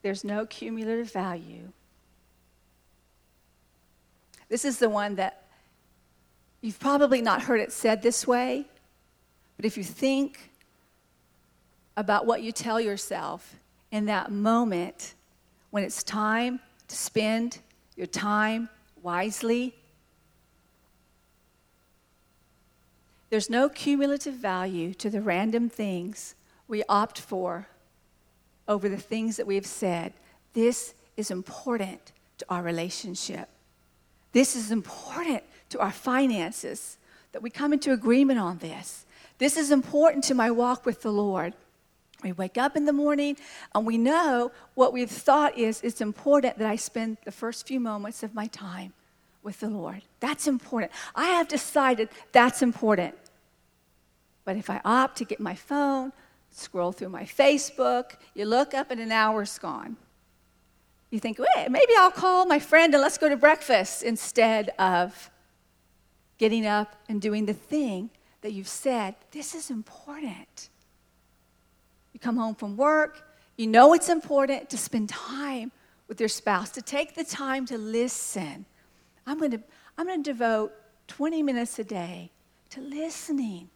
There's 0.01 0.23
no 0.23 0.47
cumulative 0.47 1.11
value. 1.11 1.71
This 4.49 4.65
is 4.65 4.79
the 4.79 4.89
one 4.89 5.15
that 5.15 5.45
you've 6.61 6.79
probably 6.79 7.21
not 7.21 7.43
heard 7.43 7.59
it 7.59 7.71
said 7.71 8.01
this 8.01 8.27
way, 8.27 8.65
but 9.57 9.65
if 9.65 9.77
you 9.77 9.83
think 9.83 10.51
about 11.97 12.25
what 12.25 12.41
you 12.41 12.51
tell 12.51 12.79
yourself 12.79 13.55
in 13.91 14.05
that 14.05 14.31
moment 14.31 15.15
when 15.71 15.83
it's 15.83 16.03
time 16.03 16.59
to 16.87 16.95
spend 16.95 17.59
your 17.95 18.07
time 18.07 18.69
wisely, 19.01 19.75
There's 23.29 23.49
no 23.49 23.67
cumulative 23.67 24.35
value 24.35 24.93
to 24.93 25.09
the 25.09 25.21
random 25.21 25.69
things 25.69 26.35
we 26.67 26.83
opt 26.87 27.19
for 27.19 27.67
over 28.67 28.87
the 28.87 28.97
things 28.97 29.37
that 29.37 29.45
we've 29.45 29.65
said. 29.65 30.13
This 30.53 30.93
is 31.17 31.31
important 31.31 32.13
to 32.37 32.45
our 32.49 32.63
relationship. 32.63 33.49
This 34.35 34.57
is 34.57 34.69
important 34.69 35.43
to 35.69 35.79
our 35.79 35.93
finances, 35.93 36.97
that 37.31 37.41
we 37.41 37.49
come 37.49 37.71
into 37.71 37.93
agreement 37.93 38.37
on 38.37 38.57
this. 38.57 39.05
This 39.37 39.55
is 39.55 39.71
important 39.71 40.25
to 40.25 40.33
my 40.33 40.51
walk 40.51 40.85
with 40.85 41.03
the 41.03 41.11
Lord. 41.11 41.53
We 42.21 42.33
wake 42.33 42.57
up 42.57 42.75
in 42.75 42.83
the 42.83 42.91
morning 42.91 43.37
and 43.73 43.85
we 43.85 43.97
know 43.97 44.51
what 44.73 44.91
we've 44.91 45.09
thought 45.09 45.57
is 45.57 45.79
it's 45.83 46.01
important 46.01 46.57
that 46.57 46.67
I 46.67 46.75
spend 46.75 47.15
the 47.23 47.31
first 47.31 47.65
few 47.65 47.79
moments 47.79 48.23
of 48.23 48.35
my 48.35 48.47
time 48.47 48.91
with 49.41 49.61
the 49.61 49.69
Lord. 49.69 50.01
That's 50.19 50.47
important. 50.47 50.91
I 51.15 51.27
have 51.27 51.47
decided 51.47 52.09
that's 52.33 52.61
important. 52.61 53.15
But 54.43 54.57
if 54.57 54.69
I 54.69 54.81
opt 54.83 55.17
to 55.19 55.23
get 55.23 55.39
my 55.39 55.55
phone, 55.55 56.11
scroll 56.51 56.91
through 56.91 57.07
my 57.07 57.23
Facebook, 57.23 58.17
you 58.33 58.43
look 58.43 58.73
up 58.73 58.91
and 58.91 58.99
an 58.99 59.13
hour's 59.13 59.57
gone. 59.57 59.95
You 61.11 61.19
think, 61.19 61.39
wait, 61.39 61.69
maybe 61.69 61.93
I'll 61.97 62.11
call 62.11 62.45
my 62.45 62.59
friend 62.59 62.93
and 62.93 63.01
let's 63.01 63.17
go 63.17 63.29
to 63.29 63.37
breakfast 63.37 64.03
instead 64.03 64.69
of 64.79 65.29
getting 66.37 66.65
up 66.65 66.95
and 67.07 67.21
doing 67.21 67.45
the 67.45 67.53
thing 67.53 68.09
that 68.41 68.51
you've 68.51 68.67
said, 68.67 69.15
this 69.31 69.55
is 69.55 69.69
important. 69.69 70.69
You 72.13 72.19
come 72.19 72.37
home 72.37 72.55
from 72.55 72.77
work, 72.77 73.27
you 73.57 73.67
know 73.67 73.93
it's 73.93 74.09
important 74.09 74.69
to 74.69 74.77
spend 74.77 75.09
time 75.09 75.71
with 76.07 76.19
your 76.19 76.29
spouse, 76.29 76.69
to 76.71 76.81
take 76.81 77.15
the 77.15 77.23
time 77.23 77.65
to 77.67 77.77
listen. 77.77 78.65
I'm 79.25 79.39
going 79.39 79.51
to, 79.51 79.61
I'm 79.97 80.05
going 80.05 80.23
to 80.23 80.31
devote 80.31 80.73
20 81.07 81.41
minutes 81.43 81.79
a 81.79 81.83
day 81.83 82.31
to 82.71 82.81
listening 82.81 83.69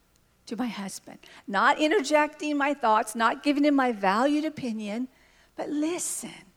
to 0.46 0.56
my 0.56 0.68
husband, 0.68 1.20
not 1.48 1.80
interjecting 1.80 2.58
my 2.58 2.74
thoughts, 2.74 3.16
not 3.16 3.44
giving 3.44 3.66
him 3.66 3.76
my 3.76 3.92
valued 3.92 4.46
opinion, 4.46 5.08
but 5.56 5.70
listen. 5.70 6.49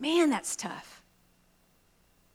Man, 0.00 0.30
that's 0.30 0.56
tough. 0.56 1.02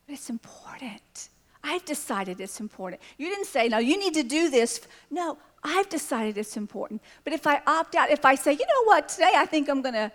But 0.05 0.13
it's 0.13 0.29
important. 0.29 1.29
I've 1.63 1.83
decided 1.83 2.39
it's 2.39 2.59
important. 2.59 3.01
You 3.17 3.27
didn't 3.27 3.47
say, 3.47 3.67
no, 3.67 3.79
you 3.79 3.99
need 3.99 4.13
to 4.13 4.23
do 4.23 4.51
this. 4.51 4.81
No, 5.09 5.39
I've 5.63 5.89
decided 5.89 6.37
it's 6.37 6.57
important. 6.57 7.01
But 7.23 7.33
if 7.33 7.47
I 7.47 7.59
opt 7.65 7.95
out, 7.95 8.11
if 8.11 8.23
I 8.23 8.35
say, 8.35 8.51
you 8.51 8.59
know 8.59 8.83
what, 8.85 9.09
today 9.09 9.31
I 9.35 9.47
think 9.47 9.67
I'm 9.67 9.81
going 9.81 9.95
to, 9.95 10.11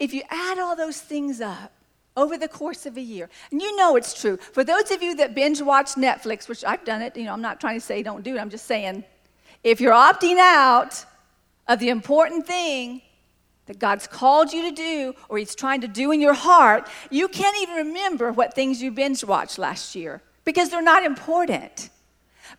if 0.00 0.12
you 0.12 0.22
add 0.28 0.58
all 0.58 0.74
those 0.74 1.00
things 1.00 1.40
up 1.40 1.72
over 2.16 2.36
the 2.36 2.48
course 2.48 2.84
of 2.84 2.96
a 2.96 3.00
year, 3.00 3.30
and 3.52 3.62
you 3.62 3.76
know 3.76 3.94
it's 3.94 4.20
true. 4.20 4.36
For 4.38 4.64
those 4.64 4.90
of 4.90 5.04
you 5.04 5.14
that 5.16 5.36
binge 5.36 5.62
watch 5.62 5.92
Netflix, 5.92 6.48
which 6.48 6.64
I've 6.64 6.84
done 6.84 7.00
it, 7.00 7.16
you 7.16 7.24
know, 7.24 7.32
I'm 7.32 7.40
not 7.40 7.60
trying 7.60 7.76
to 7.76 7.80
say 7.80 8.02
don't 8.02 8.24
do 8.24 8.34
it, 8.34 8.40
I'm 8.40 8.50
just 8.50 8.66
saying, 8.66 9.04
if 9.62 9.80
you're 9.80 9.92
opting 9.92 10.38
out 10.38 11.04
of 11.68 11.78
the 11.78 11.90
important 11.90 12.44
thing, 12.44 13.02
that 13.68 13.78
God's 13.78 14.06
called 14.06 14.52
you 14.52 14.62
to 14.62 14.72
do 14.72 15.14
or 15.28 15.38
He's 15.38 15.54
trying 15.54 15.82
to 15.82 15.88
do 15.88 16.10
in 16.10 16.20
your 16.20 16.34
heart, 16.34 16.88
you 17.10 17.28
can't 17.28 17.56
even 17.62 17.86
remember 17.86 18.32
what 18.32 18.54
things 18.54 18.82
you 18.82 18.90
binge 18.90 19.22
watched 19.22 19.58
last 19.58 19.94
year 19.94 20.20
because 20.44 20.70
they're 20.70 20.82
not 20.82 21.04
important. 21.04 21.90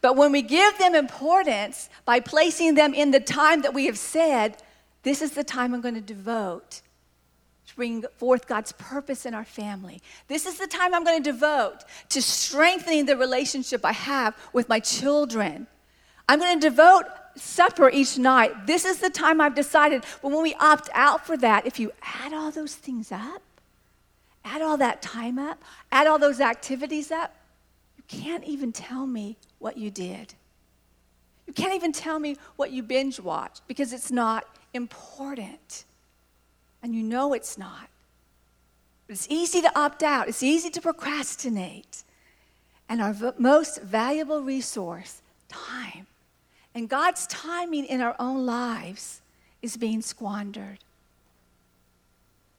But 0.01 0.15
when 0.15 0.31
we 0.31 0.43
give 0.43 0.77
them 0.77 0.95
importance 0.95 1.89
by 2.05 2.19
placing 2.19 2.75
them 2.75 2.93
in 2.93 3.11
the 3.11 3.19
time 3.19 3.63
that 3.63 3.73
we 3.73 3.87
have 3.87 3.97
said, 3.97 4.61
this 5.03 5.21
is 5.21 5.31
the 5.31 5.43
time 5.43 5.73
I'm 5.73 5.81
going 5.81 5.95
to 5.95 6.01
devote 6.01 6.81
to 7.67 7.75
bring 7.75 8.03
forth 8.17 8.47
God's 8.47 8.71
purpose 8.73 9.25
in 9.25 9.33
our 9.33 9.45
family. 9.45 10.01
This 10.27 10.45
is 10.45 10.59
the 10.59 10.67
time 10.67 10.93
I'm 10.93 11.03
going 11.03 11.23
to 11.23 11.31
devote 11.31 11.79
to 12.09 12.21
strengthening 12.21 13.07
the 13.07 13.17
relationship 13.17 13.83
I 13.83 13.93
have 13.93 14.37
with 14.53 14.69
my 14.69 14.79
children. 14.79 15.67
I'm 16.27 16.39
going 16.39 16.59
to 16.59 16.69
devote 16.69 17.05
supper 17.39 17.89
each 17.89 18.17
night. 18.17 18.67
This 18.67 18.85
is 18.85 18.99
the 18.99 19.09
time 19.09 19.41
I've 19.41 19.55
decided. 19.55 20.03
But 20.21 20.31
when 20.31 20.43
we 20.43 20.53
opt 20.55 20.89
out 20.93 21.25
for 21.25 21.37
that, 21.37 21.65
if 21.65 21.79
you 21.79 21.91
add 22.01 22.33
all 22.33 22.51
those 22.51 22.75
things 22.75 23.11
up, 23.11 23.41
add 24.45 24.61
all 24.61 24.77
that 24.77 25.01
time 25.01 25.39
up, 25.39 25.61
add 25.91 26.07
all 26.07 26.19
those 26.19 26.39
activities 26.39 27.11
up, 27.11 27.35
you 27.97 28.03
can't 28.07 28.43
even 28.43 28.71
tell 28.71 29.05
me 29.05 29.37
what 29.59 29.77
you 29.77 29.91
did. 29.91 30.33
You 31.47 31.53
can't 31.53 31.73
even 31.73 31.91
tell 31.91 32.19
me 32.19 32.37
what 32.57 32.71
you 32.71 32.83
binge 32.83 33.19
watched 33.19 33.67
because 33.67 33.91
it's 33.91 34.11
not 34.11 34.45
important. 34.73 35.85
And 36.83 36.93
you 36.93 37.03
know 37.03 37.33
it's 37.33 37.57
not. 37.57 37.89
But 39.07 39.13
it's 39.13 39.27
easy 39.29 39.61
to 39.61 39.79
opt 39.79 40.03
out, 40.03 40.27
it's 40.27 40.43
easy 40.43 40.69
to 40.69 40.81
procrastinate. 40.81 42.03
And 42.87 43.01
our 43.01 43.13
v- 43.13 43.31
most 43.37 43.81
valuable 43.81 44.41
resource, 44.41 45.21
time, 45.47 46.05
and 46.75 46.87
God's 46.87 47.27
timing 47.27 47.85
in 47.85 48.01
our 48.01 48.15
own 48.19 48.45
lives 48.45 49.21
is 49.61 49.77
being 49.77 50.01
squandered. 50.01 50.79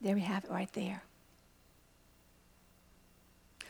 There 0.00 0.14
we 0.14 0.22
have 0.22 0.44
it 0.44 0.50
right 0.50 0.72
there. 0.72 1.02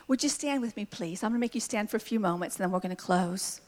Would 0.08 0.22
you 0.22 0.28
stand 0.28 0.60
with 0.60 0.76
me, 0.76 0.84
please? 0.84 1.22
I'm 1.22 1.30
going 1.30 1.38
to 1.38 1.40
make 1.40 1.54
you 1.54 1.60
stand 1.60 1.88
for 1.88 1.96
a 1.96 2.00
few 2.00 2.18
moments 2.18 2.56
and 2.56 2.64
then 2.64 2.72
we're 2.72 2.80
going 2.80 2.94
to 2.94 3.00
close. 3.00 3.60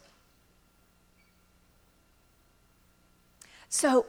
So, 3.68 4.06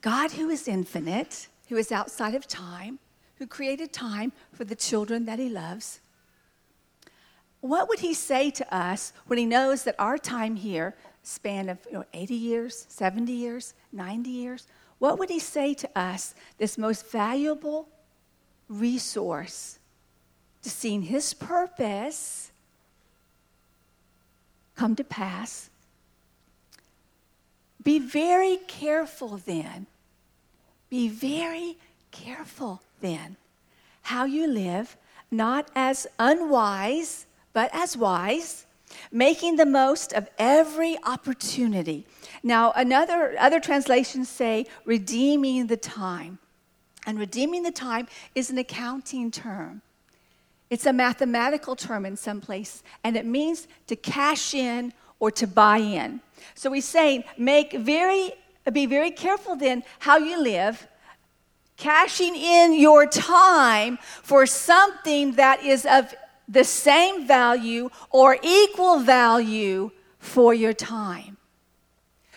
God, 0.00 0.32
who 0.32 0.48
is 0.48 0.68
infinite, 0.68 1.48
who 1.68 1.76
is 1.76 1.90
outside 1.90 2.34
of 2.34 2.46
time, 2.46 2.98
who 3.38 3.46
created 3.46 3.92
time 3.92 4.32
for 4.52 4.64
the 4.64 4.76
children 4.76 5.24
that 5.24 5.38
He 5.38 5.48
loves, 5.48 6.00
what 7.60 7.88
would 7.88 7.98
He 7.98 8.14
say 8.14 8.50
to 8.52 8.74
us 8.74 9.12
when 9.26 9.38
He 9.38 9.44
knows 9.44 9.82
that 9.84 9.96
our 9.98 10.18
time 10.18 10.56
here 10.56 10.94
span 11.24 11.68
of 11.68 11.78
you 11.86 11.94
know, 11.94 12.04
80 12.12 12.34
years, 12.34 12.86
70 12.88 13.32
years, 13.32 13.74
90 13.92 14.30
years, 14.30 14.66
what 14.98 15.18
would 15.18 15.30
he 15.30 15.40
say 15.40 15.74
to 15.74 15.98
us, 15.98 16.34
this 16.58 16.78
most 16.78 17.10
valuable 17.10 17.88
resource 18.68 19.78
to 20.62 20.70
seeing 20.70 21.02
his 21.02 21.34
purpose 21.34 22.52
come 24.76 24.94
to 24.94 25.04
pass? 25.04 25.70
Be 27.82 27.98
very 27.98 28.58
careful 28.68 29.40
then. 29.44 29.86
Be 30.88 31.08
very 31.08 31.76
careful 32.12 32.80
then 33.00 33.36
how 34.04 34.24
you 34.24 34.46
live, 34.46 34.96
not 35.30 35.68
as 35.74 36.06
unwise, 36.18 37.26
but 37.54 37.70
as 37.72 37.96
wise 37.96 38.66
making 39.10 39.56
the 39.56 39.66
most 39.66 40.12
of 40.12 40.28
every 40.38 40.96
opportunity. 41.04 42.06
Now, 42.42 42.72
another 42.76 43.34
other 43.38 43.60
translations 43.60 44.28
say 44.28 44.66
redeeming 44.84 45.66
the 45.66 45.76
time. 45.76 46.38
And 47.06 47.18
redeeming 47.18 47.62
the 47.62 47.70
time 47.70 48.08
is 48.34 48.50
an 48.50 48.58
accounting 48.58 49.30
term. 49.30 49.82
It's 50.70 50.86
a 50.86 50.92
mathematical 50.92 51.76
term 51.76 52.06
in 52.06 52.16
some 52.16 52.40
places, 52.40 52.82
and 53.04 53.16
it 53.16 53.26
means 53.26 53.68
to 53.86 53.96
cash 53.96 54.54
in 54.54 54.92
or 55.20 55.30
to 55.32 55.46
buy 55.46 55.78
in. 55.78 56.20
So 56.54 56.72
he's 56.72 56.86
saying, 56.86 57.24
make 57.36 57.72
very, 57.72 58.32
be 58.72 58.86
very 58.86 59.10
careful 59.10 59.56
then 59.56 59.84
how 60.00 60.16
you 60.16 60.40
live, 60.40 60.88
cashing 61.76 62.34
in 62.34 62.72
your 62.72 63.06
time 63.06 63.98
for 64.22 64.46
something 64.46 65.32
that 65.32 65.62
is 65.62 65.86
of 65.86 66.14
the 66.48 66.64
same 66.64 67.26
value 67.26 67.90
or 68.10 68.36
equal 68.42 69.00
value 69.00 69.90
for 70.18 70.54
your 70.54 70.72
time. 70.72 71.36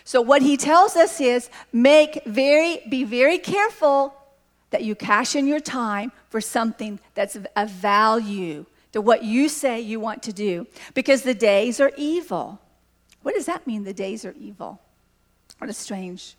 So 0.04 0.22
what 0.22 0.42
he 0.42 0.56
tells 0.56 0.96
us 0.96 1.20
is 1.20 1.50
make 1.72 2.24
very 2.24 2.80
be 2.88 3.04
very 3.04 3.38
careful 3.38 4.14
that 4.70 4.82
you 4.82 4.94
cash 4.94 5.34
in 5.36 5.46
your 5.46 5.60
time 5.60 6.12
for 6.30 6.40
something 6.40 6.98
that's 7.14 7.36
of 7.36 7.70
value 7.70 8.64
to 8.92 9.00
what 9.00 9.22
you 9.22 9.48
say 9.48 9.80
you 9.80 10.00
want 10.00 10.22
to 10.22 10.32
do 10.32 10.66
because 10.94 11.22
the 11.22 11.34
days 11.34 11.80
are 11.80 11.92
evil. 11.96 12.58
What 13.22 13.34
does 13.34 13.46
that 13.46 13.66
mean 13.66 13.84
the 13.84 13.92
days 13.92 14.24
are 14.24 14.34
evil? 14.38 14.80
What 15.58 15.68
a 15.68 15.74
strange. 15.74 16.36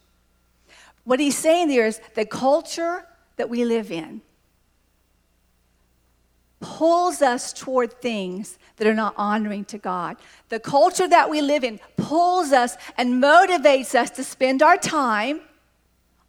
What 1.03 1.19
he's 1.19 1.37
saying 1.37 1.67
there 1.67 1.85
is 1.85 2.01
the 2.15 2.25
culture 2.25 3.05
that 3.37 3.49
we 3.49 3.65
live 3.65 3.91
in 3.91 4.21
pulls 6.59 7.21
us 7.21 7.53
toward 7.53 8.01
things 8.01 8.57
that 8.77 8.87
are 8.87 8.93
not 8.93 9.13
honoring 9.17 9.65
to 9.65 9.77
God. 9.77 10.17
The 10.49 10.59
culture 10.59 11.07
that 11.07 11.29
we 11.29 11.41
live 11.41 11.63
in 11.63 11.79
pulls 11.97 12.51
us 12.51 12.75
and 12.97 13.21
motivates 13.21 13.95
us 13.95 14.09
to 14.11 14.23
spend 14.23 14.61
our 14.61 14.77
time 14.77 15.41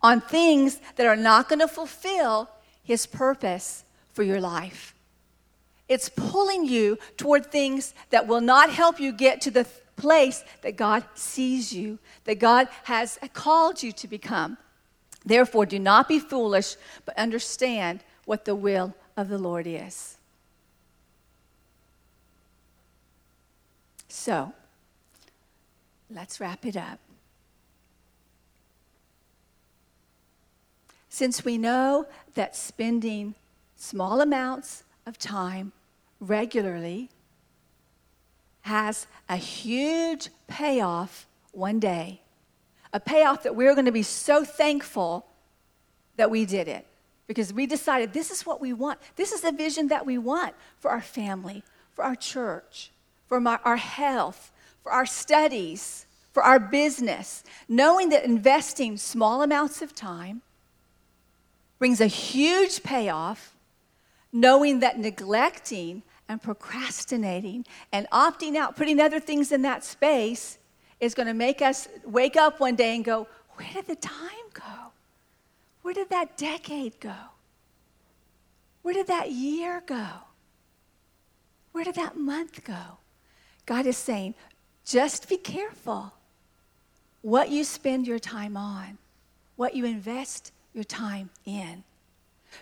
on 0.02 0.20
things 0.20 0.80
that 0.96 1.06
are 1.06 1.16
not 1.16 1.48
going 1.48 1.58
to 1.60 1.68
fulfill 1.68 2.48
His 2.82 3.06
purpose 3.06 3.84
for 4.12 4.22
your 4.22 4.40
life. 4.40 4.94
It's 5.88 6.08
pulling 6.08 6.66
you 6.66 6.98
toward 7.16 7.46
things 7.46 7.94
that 8.10 8.26
will 8.26 8.40
not 8.40 8.70
help 8.70 9.00
you 9.00 9.12
get 9.12 9.40
to 9.42 9.50
the 9.50 9.66
place 9.96 10.44
that 10.62 10.76
God 10.76 11.04
sees 11.14 11.72
you, 11.72 11.98
that 12.24 12.38
God 12.38 12.68
has 12.84 13.18
called 13.34 13.82
you 13.82 13.92
to 13.92 14.08
become. 14.08 14.56
Therefore, 15.24 15.66
do 15.66 15.78
not 15.78 16.08
be 16.08 16.18
foolish, 16.18 16.76
but 17.04 17.18
understand 17.18 18.00
what 18.24 18.44
the 18.44 18.54
will 18.54 18.94
of 19.16 19.28
the 19.28 19.38
Lord 19.38 19.66
is. 19.66 20.16
So, 24.10 24.52
let's 26.10 26.40
wrap 26.40 26.66
it 26.66 26.76
up. 26.76 26.98
Since 31.08 31.44
we 31.44 31.56
know 31.56 32.06
that 32.34 32.56
spending 32.56 33.36
small 33.76 34.20
amounts 34.20 34.82
of 35.06 35.16
time 35.16 35.70
regularly 36.18 37.08
has 38.62 39.06
a 39.28 39.36
huge 39.36 40.28
payoff 40.48 41.28
one 41.52 41.78
day, 41.78 42.20
a 42.92 42.98
payoff 42.98 43.44
that 43.44 43.54
we're 43.54 43.74
going 43.74 43.86
to 43.86 43.92
be 43.92 44.02
so 44.02 44.44
thankful 44.44 45.24
that 46.16 46.32
we 46.32 46.44
did 46.44 46.66
it 46.66 46.84
because 47.28 47.52
we 47.52 47.64
decided 47.64 48.12
this 48.12 48.32
is 48.32 48.44
what 48.44 48.60
we 48.60 48.72
want. 48.72 48.98
This 49.14 49.30
is 49.30 49.42
the 49.42 49.52
vision 49.52 49.86
that 49.86 50.04
we 50.04 50.18
want 50.18 50.54
for 50.80 50.90
our 50.90 51.00
family, 51.00 51.62
for 51.94 52.04
our 52.04 52.16
church 52.16 52.90
for 53.30 53.40
my, 53.40 53.60
our 53.64 53.76
health, 53.76 54.50
for 54.82 54.90
our 54.90 55.06
studies, 55.06 56.04
for 56.32 56.42
our 56.42 56.58
business, 56.58 57.44
knowing 57.68 58.08
that 58.08 58.24
investing 58.24 58.96
small 58.96 59.42
amounts 59.44 59.82
of 59.82 59.94
time 59.94 60.42
brings 61.78 62.00
a 62.00 62.08
huge 62.08 62.82
payoff, 62.82 63.54
knowing 64.32 64.80
that 64.80 64.98
neglecting 64.98 66.02
and 66.28 66.42
procrastinating 66.42 67.64
and 67.92 68.08
opting 68.10 68.56
out, 68.56 68.74
putting 68.76 68.98
other 68.98 69.20
things 69.20 69.52
in 69.52 69.62
that 69.62 69.84
space, 69.84 70.58
is 70.98 71.14
going 71.14 71.28
to 71.28 71.34
make 71.34 71.62
us 71.62 71.86
wake 72.04 72.36
up 72.36 72.58
one 72.58 72.74
day 72.74 72.96
and 72.96 73.04
go, 73.04 73.28
Where 73.54 73.72
did 73.72 73.86
the 73.86 73.94
time 73.94 74.50
go? 74.52 74.90
Where 75.82 75.94
did 75.94 76.10
that 76.10 76.36
decade 76.36 76.98
go? 76.98 77.14
Where 78.82 78.92
did 78.92 79.06
that 79.06 79.30
year 79.30 79.84
go? 79.86 80.08
Where 81.70 81.84
did 81.84 81.94
that 81.94 82.16
month 82.16 82.64
go? 82.64 82.99
God 83.70 83.86
is 83.86 83.96
saying, 83.96 84.34
just 84.84 85.28
be 85.28 85.36
careful 85.36 86.12
what 87.22 87.50
you 87.50 87.62
spend 87.62 88.04
your 88.04 88.18
time 88.18 88.56
on, 88.56 88.98
what 89.54 89.76
you 89.76 89.84
invest 89.84 90.50
your 90.74 90.82
time 90.82 91.30
in. 91.44 91.84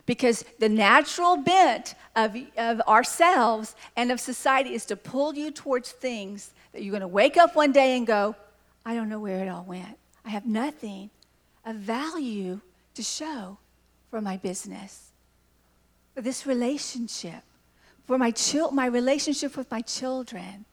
Because 0.05 0.45
the 0.59 0.69
natural 0.69 1.39
bent 1.39 1.95
of, 2.15 2.37
of 2.59 2.83
ourselves 2.83 3.75
and 3.97 4.13
of 4.13 4.21
society 4.21 4.75
is 4.75 4.85
to 4.85 4.97
pull 4.97 5.35
you 5.35 5.51
towards 5.51 5.93
things 5.93 6.53
that 6.73 6.83
you're 6.83 6.93
going 6.93 7.01
to 7.01 7.09
wake 7.09 7.39
up 7.39 7.57
one 7.57 7.73
day 7.73 7.97
and 7.97 8.07
go, 8.07 8.37
I 8.85 8.95
don't 8.95 9.09
know 9.09 9.21
where 9.21 9.43
it 9.43 9.49
all 9.49 9.65
went. 9.65 9.97
I 10.27 10.29
have 10.29 10.45
nothing 10.45 11.09
of 11.65 11.77
value 11.77 12.61
to 12.97 13.03
show 13.03 13.57
for 14.11 14.21
my 14.21 14.37
business, 14.37 15.13
for 16.15 16.21
this 16.21 16.47
relationship, 16.47 17.45
for 18.07 18.19
my, 18.19 18.31
chil- 18.31 18.73
my 18.73 18.85
relationship 18.85 19.57
with 19.57 19.71
my 19.71 19.81
children. 19.81 20.67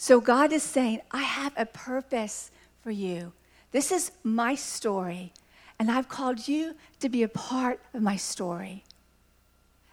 So 0.00 0.18
God 0.18 0.50
is 0.50 0.62
saying, 0.62 1.02
I 1.10 1.20
have 1.20 1.52
a 1.58 1.66
purpose 1.66 2.50
for 2.82 2.90
you. 2.90 3.34
This 3.70 3.92
is 3.92 4.12
my 4.24 4.54
story, 4.54 5.34
and 5.78 5.90
I've 5.90 6.08
called 6.08 6.48
you 6.48 6.74
to 7.00 7.10
be 7.10 7.22
a 7.22 7.28
part 7.28 7.82
of 7.92 8.00
my 8.00 8.16
story. 8.16 8.84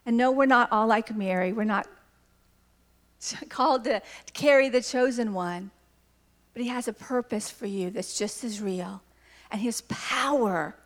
And 0.06 0.16
no, 0.16 0.32
we're 0.32 0.46
not 0.46 0.72
all 0.72 0.88
like 0.88 1.14
Mary. 1.14 1.52
We're 1.52 1.66
not 1.66 1.90
called 3.50 3.84
to, 3.84 4.02
carry 4.32 4.70
the 4.70 4.82
chosen 4.82 5.34
one. 5.34 5.72
But 6.54 6.62
he 6.62 6.70
has 6.70 6.88
a 6.88 6.94
purpose 6.94 7.52
for 7.52 7.66
you 7.66 7.90
that's 7.90 8.18
just 8.18 8.46
as 8.46 8.62
real. 8.62 9.02
And 9.52 9.60
his 9.60 9.82
power 9.90 10.78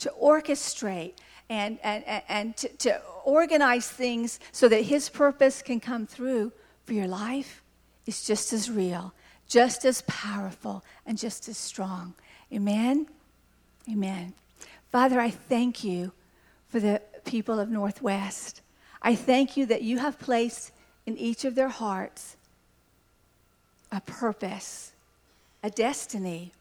to 0.00 0.12
orchestrate 0.22 1.14
and, 1.48 1.78
and, 1.82 2.04
and 2.28 2.54
to, 2.58 2.68
to 2.68 3.00
organize 3.24 3.88
things 3.88 4.38
so 4.52 4.68
that 4.68 4.82
his 4.82 5.08
purpose 5.08 5.62
can 5.62 5.80
come 5.80 6.06
through 6.06 6.52
for 6.88 6.94
your 6.94 7.06
life 7.06 7.62
is 8.06 8.26
just 8.26 8.50
as 8.54 8.70
real, 8.70 9.12
just 9.46 9.84
as 9.84 10.00
powerful, 10.06 10.82
and 11.04 11.18
just 11.18 11.46
as 11.46 11.58
strong. 11.58 12.14
Amen? 12.50 13.06
Amen. 13.92 14.32
Father, 14.90 15.20
I 15.20 15.28
thank 15.28 15.84
you 15.84 16.12
for 16.68 16.80
the 16.80 17.02
people 17.26 17.60
of 17.60 17.68
Northwest. 17.68 18.62
I 19.02 19.14
thank 19.14 19.54
you 19.54 19.66
that 19.66 19.82
you 19.82 19.98
have 19.98 20.18
placed 20.18 20.72
in 21.04 21.18
each 21.18 21.44
of 21.44 21.54
their 21.54 21.68
hearts 21.68 22.36
a 23.92 24.00
purpose, 24.00 24.92
a 25.62 25.68
destiny. 25.68 26.52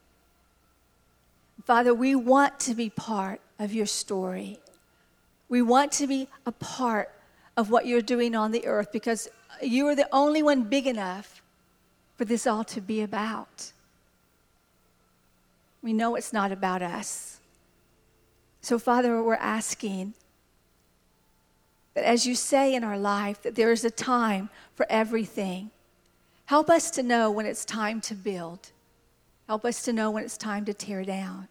Father, 1.63 1.93
we 1.93 2.15
want 2.15 2.59
to 2.61 2.73
be 2.73 2.89
part 2.89 3.39
of 3.59 3.73
your 3.73 3.85
story. 3.85 4.59
We 5.47 5.61
want 5.61 5.93
to 5.93 6.07
be 6.07 6.27
a 6.45 6.51
part 6.51 7.13
of 7.55 7.69
what 7.69 7.85
you're 7.85 8.01
doing 8.01 8.35
on 8.35 8.51
the 8.51 8.65
earth 8.67 8.91
because 8.91 9.29
you 9.61 9.87
are 9.87 9.95
the 9.95 10.07
only 10.11 10.43
one 10.43 10.63
big 10.63 10.87
enough 10.87 11.41
for 12.15 12.25
this 12.25 12.47
all 12.47 12.63
to 12.65 12.81
be 12.81 13.01
about. 13.01 13.71
We 15.81 15.93
know 15.93 16.15
it's 16.15 16.33
not 16.33 16.51
about 16.51 16.81
us. 16.81 17.39
So, 18.61 18.79
Father, 18.79 19.21
we're 19.21 19.35
asking 19.35 20.13
that 21.93 22.03
as 22.03 22.27
you 22.27 22.35
say 22.35 22.75
in 22.75 22.83
our 22.83 22.97
life, 22.97 23.41
that 23.43 23.55
there 23.55 23.71
is 23.71 23.85
a 23.85 23.91
time 23.91 24.49
for 24.75 24.85
everything. 24.89 25.71
Help 26.45 26.69
us 26.69 26.91
to 26.91 27.03
know 27.03 27.31
when 27.31 27.45
it's 27.45 27.65
time 27.65 28.01
to 28.01 28.15
build. 28.15 28.71
Help 29.47 29.63
us 29.63 29.81
to 29.83 29.93
know 29.93 30.11
when 30.11 30.23
it's 30.23 30.37
time 30.37 30.65
to 30.65 30.73
tear 30.73 31.03
down. 31.03 31.47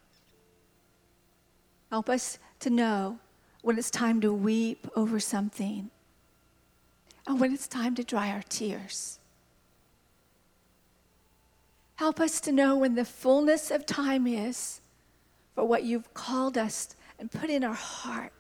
Help 1.91 2.09
us 2.09 2.39
to 2.61 2.71
know 2.71 3.19
when 3.63 3.79
it's 3.79 3.91
time 3.91 4.21
to 4.21 4.33
weep 4.33 4.87
over 4.97 5.19
something 5.19 5.91
and 7.27 7.41
when 7.41 7.53
it's 7.53 7.67
time 7.69 7.95
to 7.95 8.05
dry 8.05 8.31
our 8.31 8.43
tears. 8.49 9.19
Help 11.97 12.21
us 12.21 12.41
to 12.43 12.53
know 12.53 12.77
when 12.77 12.95
the 12.95 13.05
fullness 13.05 13.71
of 13.71 13.87
time 13.87 14.27
is 14.27 14.81
for 15.55 15.65
what 15.65 15.83
you've 15.83 16.13
called 16.15 16.59
us 16.59 16.95
and 17.19 17.31
put 17.31 17.49
in 17.49 17.65
our 17.65 17.75
heart 17.75 18.33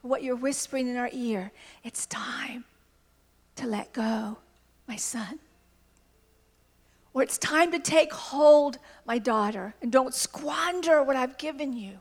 for 0.00 0.08
what 0.08 0.22
you're 0.22 0.36
whispering 0.36 0.88
in 0.88 0.96
our 0.96 1.10
ear. 1.12 1.50
It's 1.82 2.06
time 2.06 2.64
to 3.56 3.66
let 3.66 3.92
go, 3.92 4.38
my 4.86 4.96
son. 4.96 5.40
Or 7.12 7.22
it's 7.22 7.38
time 7.38 7.72
to 7.72 7.78
take 7.78 8.12
hold, 8.12 8.78
my 9.06 9.18
daughter, 9.18 9.74
and 9.80 9.90
don't 9.90 10.14
squander 10.14 11.02
what 11.02 11.16
I've 11.16 11.38
given 11.38 11.72
you. 11.72 12.00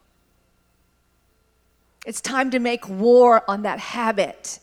It's 2.05 2.19
time 2.19 2.51
to 2.51 2.59
make 2.59 2.89
war 2.89 3.43
on 3.47 3.61
that 3.63 3.79
habit. 3.79 4.59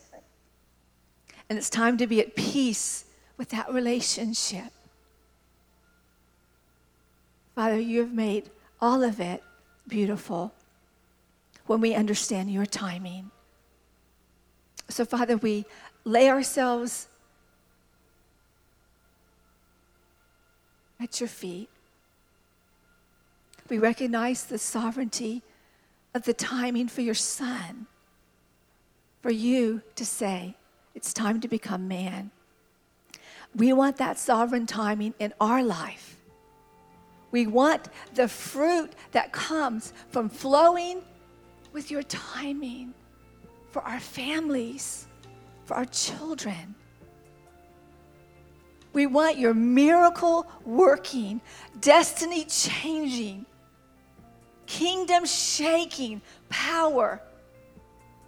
And 1.51 1.57
it's 1.57 1.69
time 1.69 1.97
to 1.97 2.07
be 2.07 2.21
at 2.21 2.33
peace 2.33 3.03
with 3.35 3.49
that 3.49 3.73
relationship. 3.73 4.71
Father, 7.55 7.77
you 7.77 7.99
have 7.99 8.13
made 8.13 8.49
all 8.79 9.03
of 9.03 9.19
it 9.19 9.43
beautiful 9.85 10.53
when 11.65 11.81
we 11.81 11.93
understand 11.93 12.49
your 12.53 12.65
timing. 12.65 13.31
So, 14.87 15.03
Father, 15.03 15.35
we 15.35 15.65
lay 16.05 16.29
ourselves 16.29 17.09
at 21.01 21.19
your 21.19 21.27
feet. 21.27 21.67
We 23.67 23.77
recognize 23.77 24.45
the 24.45 24.57
sovereignty 24.57 25.41
of 26.13 26.23
the 26.23 26.33
timing 26.33 26.87
for 26.87 27.01
your 27.01 27.13
son, 27.13 27.87
for 29.21 29.31
you 29.31 29.81
to 29.95 30.05
say, 30.05 30.55
it's 30.95 31.13
time 31.13 31.39
to 31.41 31.47
become 31.47 31.87
man. 31.87 32.31
We 33.55 33.73
want 33.73 33.97
that 33.97 34.17
sovereign 34.17 34.65
timing 34.65 35.13
in 35.19 35.33
our 35.39 35.63
life. 35.63 36.17
We 37.31 37.47
want 37.47 37.89
the 38.13 38.27
fruit 38.27 38.93
that 39.11 39.31
comes 39.31 39.93
from 40.09 40.29
flowing 40.29 41.01
with 41.71 41.91
your 41.91 42.03
timing 42.03 42.93
for 43.71 43.81
our 43.83 43.99
families, 43.99 45.07
for 45.65 45.75
our 45.75 45.85
children. 45.85 46.75
We 48.93 49.05
want 49.05 49.37
your 49.37 49.53
miracle 49.53 50.45
working, 50.65 51.39
destiny 51.79 52.43
changing, 52.43 53.45
kingdom 54.65 55.25
shaking 55.25 56.21
power 56.49 57.21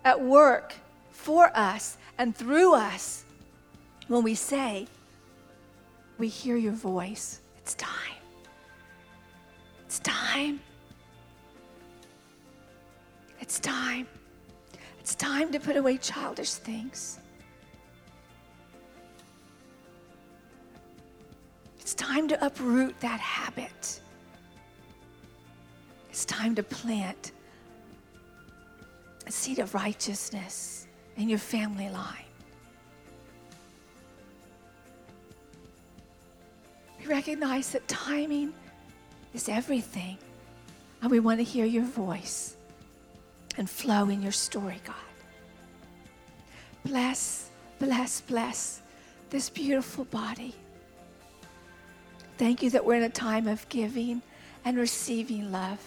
at 0.06 0.22
work 0.22 0.74
for 1.12 1.52
us 1.54 1.98
and 2.18 2.36
through 2.36 2.74
us 2.74 3.26
when 4.08 4.24
we 4.24 4.36
say, 4.36 4.88
We 6.18 6.28
hear 6.28 6.56
your 6.56 6.74
voice. 6.74 7.42
It's 7.58 7.76
time. 7.76 8.18
It's 9.86 10.00
time. 10.00 10.60
It's 13.40 13.60
time. 13.60 14.08
It's 15.00 15.16
time 15.16 15.52
to 15.52 15.60
put 15.60 15.76
away 15.76 15.98
childish 15.98 16.54
things. 16.54 17.20
It's 21.80 21.94
time 21.94 22.28
to 22.30 22.46
uproot 22.46 22.98
that 23.02 23.20
habit. 23.20 24.02
It's 26.10 26.26
time 26.26 26.56
to 26.56 26.64
plant 26.64 27.34
a 29.28 29.32
seed 29.32 29.60
of 29.60 29.74
righteousness 29.74 30.88
in 31.18 31.30
your 31.30 31.40
family 31.40 31.90
line. 31.90 32.26
We 37.00 37.06
recognize 37.06 37.72
that 37.72 37.88
timing 37.88 38.54
is 39.34 39.50
everything, 39.50 40.18
and 41.02 41.12
we 41.12 41.20
want 41.20 41.40
to 41.40 41.44
hear 41.44 41.66
your 41.66 41.84
voice 41.84 42.56
and 43.58 43.70
flow 43.70 44.10
in 44.10 44.22
your 44.22 44.32
story, 44.32 44.82
God. 44.86 44.96
Bless, 46.86 47.50
bless, 47.80 48.22
bless 48.22 48.82
this 49.30 49.50
beautiful 49.50 50.06
body. 50.06 50.54
Thank 52.38 52.64
you 52.64 52.70
that 52.72 52.86
we're 52.86 52.96
in 52.96 53.04
a 53.04 53.10
time 53.10 53.48
of 53.48 53.68
giving 53.70 54.22
and 54.66 54.78
receiving 54.78 55.52
love. 55.52 55.80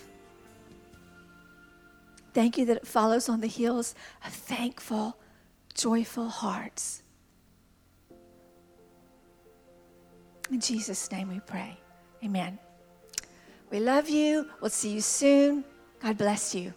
Thank 2.37 2.59
you 2.59 2.67
that 2.67 2.77
it 2.77 2.87
follows 2.87 3.31
on 3.31 3.41
the 3.41 3.47
heels 3.47 3.95
of 4.23 4.31
thankful, 4.31 5.17
joyful 5.73 6.29
hearts. 6.29 7.03
In 10.51 10.61
Jesus' 10.61 11.11
name 11.11 11.31
we 11.31 11.41
pray. 11.41 11.79
Amen. 12.23 12.59
We 13.71 13.81
love 13.81 14.11
you. 14.11 14.51
We'll 14.61 14.69
see 14.69 14.91
you 14.91 15.01
soon. 15.01 15.65
God 15.99 16.19
bless 16.19 16.55
you. 16.55 16.75